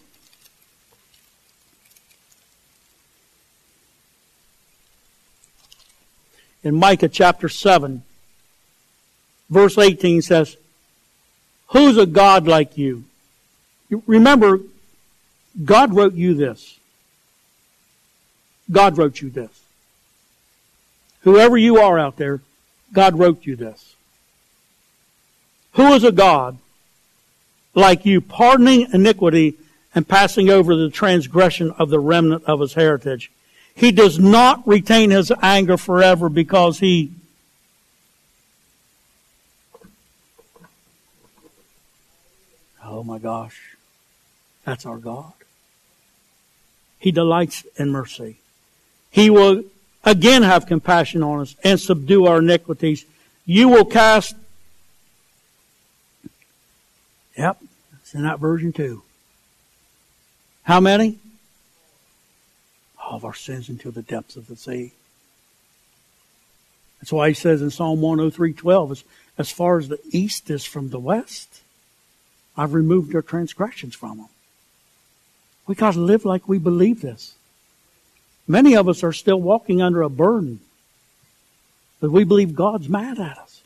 [6.63, 8.05] In Micah chapter 7,
[9.51, 10.57] verse 18 says,
[11.71, 13.05] Who's a God like you?
[14.07, 14.61] Remember,
[15.63, 16.79] God wrote you this.
[18.71, 19.63] God wrote you this.
[21.21, 22.41] Whoever you are out there,
[22.93, 23.95] God wrote you this.
[25.73, 26.59] Who is a God
[27.75, 29.55] like you, pardoning iniquity
[29.95, 33.31] and passing over the transgression of the remnant of his heritage?
[33.75, 37.13] He does not retain his anger forever because he
[42.87, 43.74] Oh my gosh.
[44.65, 45.33] That's our God.
[46.99, 48.39] He delights in mercy.
[49.11, 49.65] He will
[50.05, 53.05] again have compassion on us and subdue our iniquities.
[53.45, 54.35] You will cast.
[57.37, 57.59] Yep,
[58.01, 59.03] it's in that version too.
[60.63, 61.19] How many?
[62.99, 64.93] All of our sins into the depths of the sea.
[67.01, 69.05] That's why he says in Psalm 103:12, as,
[69.37, 71.61] as far as the east is from the west,
[72.57, 74.29] I've removed their transgressions from them.
[75.67, 77.35] We got to live like we believe this.
[78.47, 80.61] Many of us are still walking under a burden
[82.01, 83.63] that we believe God's mad at us.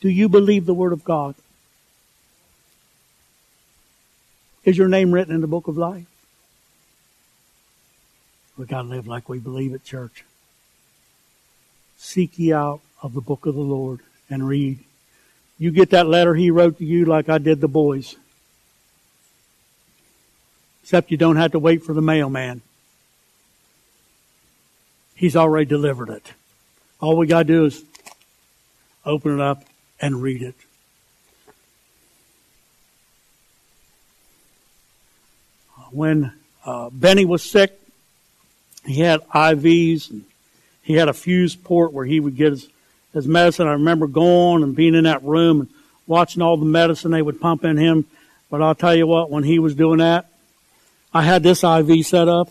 [0.00, 1.34] Do you believe the Word of God?
[4.64, 6.06] Is your name written in the book of life?
[8.56, 10.24] We got to live like we believe it, church.
[11.96, 14.00] Seek ye out of the book of the Lord
[14.30, 14.78] and read.
[15.58, 18.16] You get that letter he wrote to you like I did the boys.
[20.82, 22.62] Except you don't have to wait for the mailman.
[25.14, 26.32] He's already delivered it.
[27.00, 27.84] All we got to do is
[29.04, 29.64] open it up
[30.00, 30.54] and read it.
[35.90, 36.32] When
[36.64, 37.78] uh, Benny was sick,
[38.84, 40.24] he had IVs and
[40.82, 42.68] he had a fuse port where he would get his,
[43.12, 43.68] his medicine.
[43.68, 45.68] I remember going and being in that room and
[46.06, 48.06] watching all the medicine they would pump in him.
[48.50, 50.31] But I'll tell you what, when he was doing that,
[51.14, 52.50] I had this IV set up,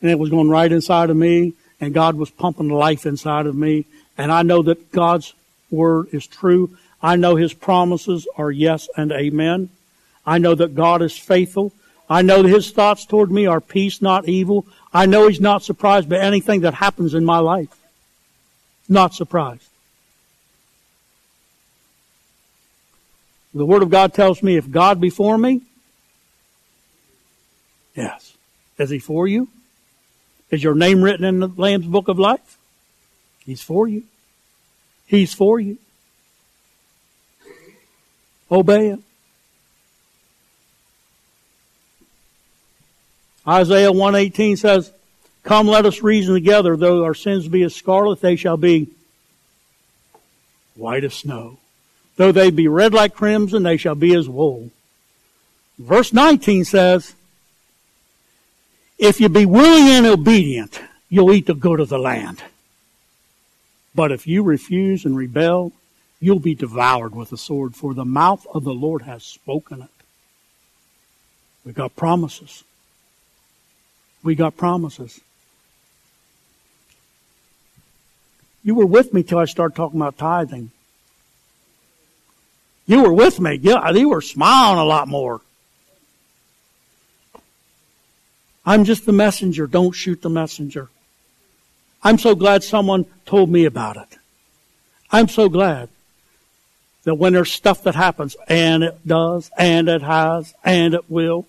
[0.00, 3.54] and it was going right inside of me, and God was pumping life inside of
[3.54, 3.84] me.
[4.16, 5.34] And I know that God's
[5.70, 6.76] word is true.
[7.02, 9.68] I know His promises are yes and amen.
[10.24, 11.72] I know that God is faithful.
[12.08, 14.66] I know that His thoughts toward me are peace, not evil.
[14.92, 17.76] I know He's not surprised by anything that happens in my life.
[18.88, 19.68] Not surprised.
[23.52, 25.60] The Word of God tells me if God be for me,
[27.96, 28.34] Yes.
[28.78, 29.48] Is he for you?
[30.50, 32.58] Is your name written in the Lamb's book of life?
[33.44, 34.04] He's for you.
[35.06, 35.78] He's for you.
[38.50, 39.02] Obey him.
[43.48, 44.92] Isaiah 118 says,
[45.42, 46.76] Come, let us reason together.
[46.76, 48.88] Though our sins be as scarlet, they shall be
[50.74, 51.58] white as snow.
[52.16, 54.70] Though they be red like crimson, they shall be as wool.
[55.78, 57.14] Verse 19 says,
[58.98, 62.42] if you be willing and obedient, you'll eat the good of the land.
[63.94, 65.72] But if you refuse and rebel,
[66.20, 69.88] you'll be devoured with the sword, for the mouth of the Lord has spoken it.
[71.64, 72.62] We got promises.
[74.22, 75.20] We got promises.
[78.62, 80.70] You were with me till I started talking about tithing.
[82.86, 83.54] You were with me.
[83.62, 85.40] Yeah, you were smiling a lot more.
[88.66, 89.66] I'm just the messenger.
[89.66, 90.88] Don't shoot the messenger.
[92.02, 94.18] I'm so glad someone told me about it.
[95.10, 95.88] I'm so glad
[97.04, 101.46] that when there's stuff that happens, and it does, and it has, and it will,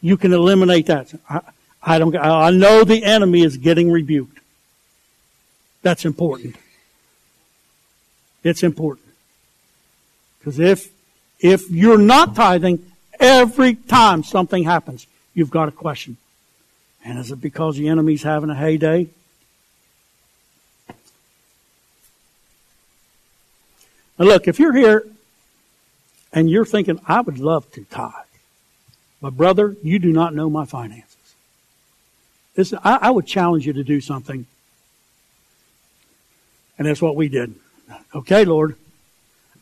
[0.00, 1.14] you can eliminate that.
[1.28, 1.40] I,
[1.82, 2.14] I don't.
[2.16, 4.40] I know the enemy is getting rebuked.
[5.82, 6.56] That's important.
[8.42, 9.06] It's important
[10.38, 10.90] because if
[11.38, 12.84] if you're not tithing,
[13.18, 16.16] every time something happens, you've got a question.
[17.04, 19.08] And is it because the enemy's having a heyday?
[24.18, 25.06] Now look, if you're here
[26.32, 28.12] and you're thinking, I would love to tithe,
[29.22, 31.16] but brother, you do not know my finances.
[32.54, 34.46] This, I, I would challenge you to do something.
[36.78, 37.54] And that's what we did.
[38.14, 38.76] Okay, Lord,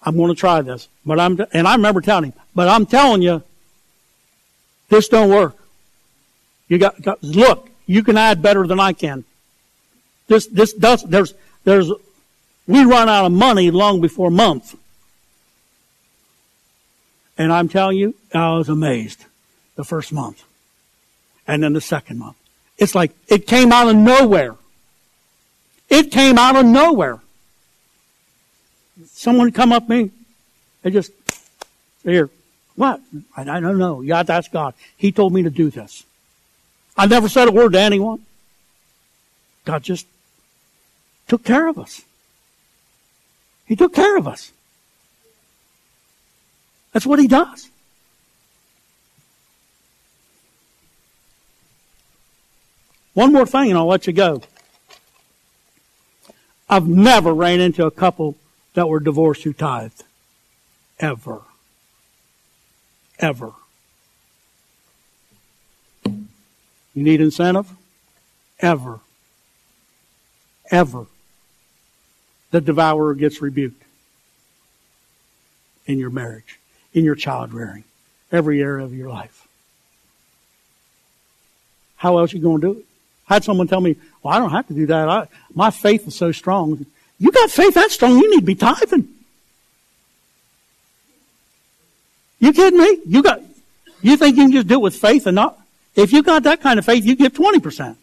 [0.02, 0.88] I'm going to try this.
[1.04, 3.42] But I'm, and I remember telling him, but I'm telling you,
[4.88, 5.56] this don't work.
[6.68, 9.24] You got, got look, you can add better than I can.
[10.26, 11.34] This, this does, there's,
[11.64, 11.90] there's,
[12.66, 14.74] we run out of money long before month.
[17.38, 19.24] And I'm telling you, I was amazed
[19.76, 20.44] the first month.
[21.46, 22.36] And then the second month.
[22.76, 24.56] It's like it came out of nowhere.
[25.88, 27.20] It came out of nowhere.
[29.06, 30.10] Someone come up me.
[30.82, 31.12] They just,
[32.04, 32.28] here,
[32.78, 33.00] what?
[33.36, 34.02] I, don't know.
[34.02, 34.72] Yeah, that's God.
[34.96, 36.04] He told me to do this.
[36.96, 38.24] I never said a word to anyone.
[39.64, 40.06] God just
[41.26, 42.02] took care of us.
[43.66, 44.52] He took care of us.
[46.92, 47.68] That's what he does.
[53.12, 54.42] One more thing and I'll let you go.
[56.70, 58.36] I've never ran into a couple
[58.74, 60.04] that were divorced who tithed.
[61.00, 61.42] Ever.
[63.18, 63.52] Ever.
[66.04, 66.24] You
[66.94, 67.70] need incentive?
[68.60, 69.00] Ever.
[70.70, 71.06] Ever.
[72.50, 73.82] The devourer gets rebuked
[75.86, 76.58] in your marriage
[76.92, 77.84] in your child rearing,
[78.32, 79.46] every area of your life.
[81.96, 82.84] How else are you going to do it?
[83.28, 85.08] I had someone tell me, well, I don't have to do that.
[85.08, 86.86] I, my faith is so strong.
[87.18, 89.08] You got faith that strong, you need to be tithing.
[92.40, 93.00] You kidding me?
[93.06, 93.40] You got,
[94.02, 95.58] you think you can just do it with faith and not,
[95.96, 97.96] if you got that kind of faith, you give 20%.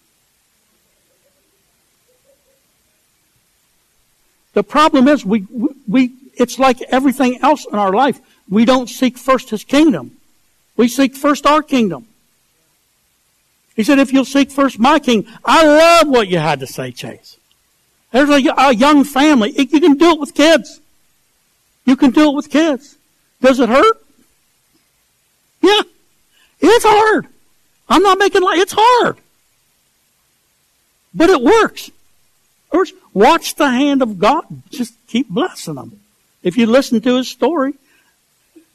[4.53, 5.45] The problem is we,
[5.87, 8.19] we, it's like everything else in our life.
[8.49, 10.17] We don't seek first His kingdom.
[10.77, 12.07] We seek first our kingdom.
[13.75, 15.31] He said, if you'll seek first my kingdom.
[15.43, 17.37] I love what you had to say, Chase.
[18.11, 19.51] There's a, a young family.
[19.51, 20.79] You can do it with kids.
[21.85, 22.97] You can do it with kids.
[23.41, 24.04] Does it hurt?
[25.65, 25.81] Yeah.
[26.61, 27.27] It's hard.
[27.87, 28.59] I'm not making light.
[28.59, 29.17] It's hard.
[31.13, 31.91] But it works.
[33.15, 34.43] Watch the hand of God.
[34.69, 36.01] Just keep blessing them.
[36.43, 37.73] If you listen to his story,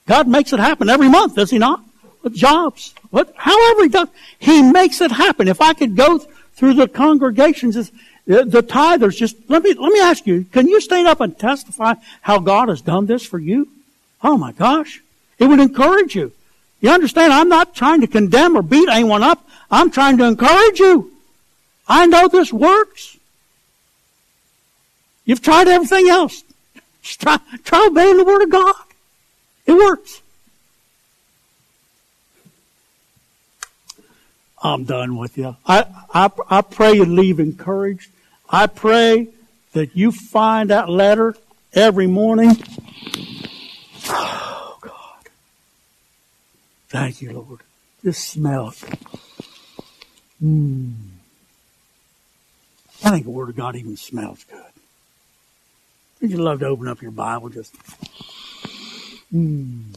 [0.08, 1.84] God makes it happen every month, does He not?
[2.22, 5.46] With jobs, what, however He does, He makes it happen.
[5.46, 6.18] If I could go
[6.54, 7.92] through the congregations,
[8.26, 11.20] the, uh, the tithers, just let me let me ask you: Can you stand up
[11.20, 13.68] and testify how God has done this for you?
[14.22, 15.02] Oh my gosh,
[15.38, 16.32] it would encourage you.
[16.80, 17.32] You understand?
[17.32, 19.46] I'm not trying to condemn or beat anyone up.
[19.70, 21.12] I'm trying to encourage you.
[21.86, 23.18] I know this works.
[25.24, 26.42] You've tried everything else.
[27.02, 28.74] Just try, try obeying the Word of God.
[29.66, 30.22] It works.
[34.62, 35.56] I'm done with you.
[35.66, 38.10] I, I, I pray you leave encouraged.
[38.48, 39.28] I pray
[39.72, 41.34] that you find that letter
[41.72, 42.50] every morning.
[44.08, 45.28] Oh, God.
[46.90, 47.60] Thank you, Lord.
[48.04, 48.84] Just smell it.
[50.42, 50.94] Mm.
[53.04, 54.60] I think the Word of God even smells good.
[56.20, 57.74] Would you love to open up your Bible just
[59.30, 59.92] Hmm.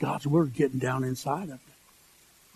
[0.00, 1.58] God's Word getting down inside of you.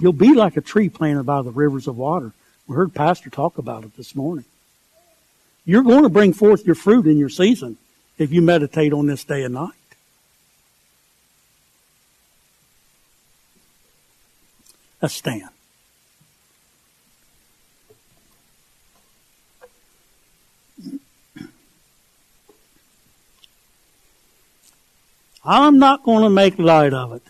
[0.00, 2.32] You'll be like a tree planted by the rivers of water.
[2.66, 4.44] We heard Pastor talk about it this morning.
[5.64, 7.78] You're going to bring forth your fruit in your season
[8.18, 9.77] if you meditate on this day and night.
[15.00, 15.48] Let's stand.
[25.44, 27.22] I'm not going to make light of it.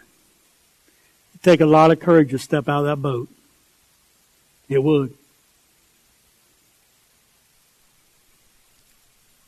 [1.35, 3.29] It'd take a lot of courage to step out of that boat.
[4.69, 5.15] It would.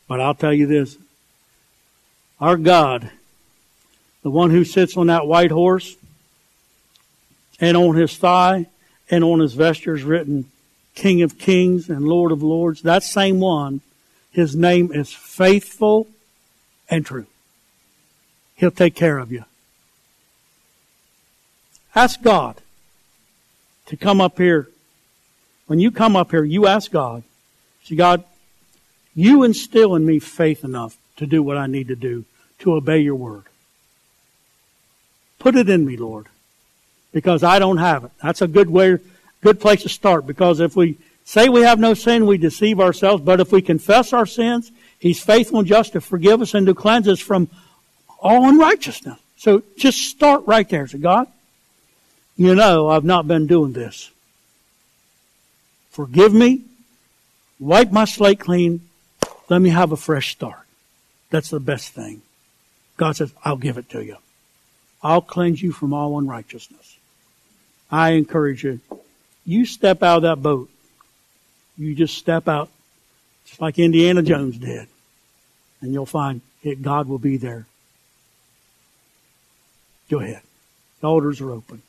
[0.07, 0.99] But I'll tell you this.
[2.41, 3.11] Our God,
[4.23, 5.97] the one who sits on that white horse,
[7.61, 8.67] and on his thigh
[9.11, 10.51] and on his vestures written
[10.95, 13.81] King of Kings and Lord of Lords, that same one,
[14.31, 16.09] his name is faithful
[16.89, 17.27] and true.
[18.57, 19.45] He'll take care of you.
[21.95, 22.57] Ask God
[23.87, 24.69] to come up here.
[25.67, 27.23] When you come up here, you ask God,
[27.85, 28.25] see, God,
[29.15, 32.25] you instill in me faith enough to do what I need to do
[32.61, 33.45] to obey your word.
[35.39, 36.27] Put it in me, Lord,
[37.13, 38.11] because I don't have it.
[38.23, 38.99] That's a good way,
[39.41, 43.23] good place to start because if we say we have no sin, we deceive ourselves,
[43.23, 46.75] but if we confess our sins, He's faithful and just to forgive us and to
[46.75, 47.49] cleanse us from
[48.21, 49.19] all unrighteousness.
[49.37, 50.87] So just start right there.
[50.87, 51.27] Say, God,
[52.37, 54.11] you know I've not been doing this.
[55.91, 56.65] Forgive me.
[57.59, 58.83] Wipe my slate clean.
[59.49, 60.67] Let me have a fresh start.
[61.31, 62.23] That's the best thing.
[62.97, 64.17] God says, I'll give it to you.
[65.03, 66.80] I'll cleanse you from all unrighteousness.
[67.91, 68.81] I encourage you,
[69.45, 70.71] you step out of that boat.
[71.77, 72.69] You just step out,
[73.47, 74.87] just like Indiana Jones did,
[75.81, 76.43] and you'll find
[76.83, 77.67] God will be there.
[80.11, 80.43] Go ahead.
[81.01, 81.83] The altars are open.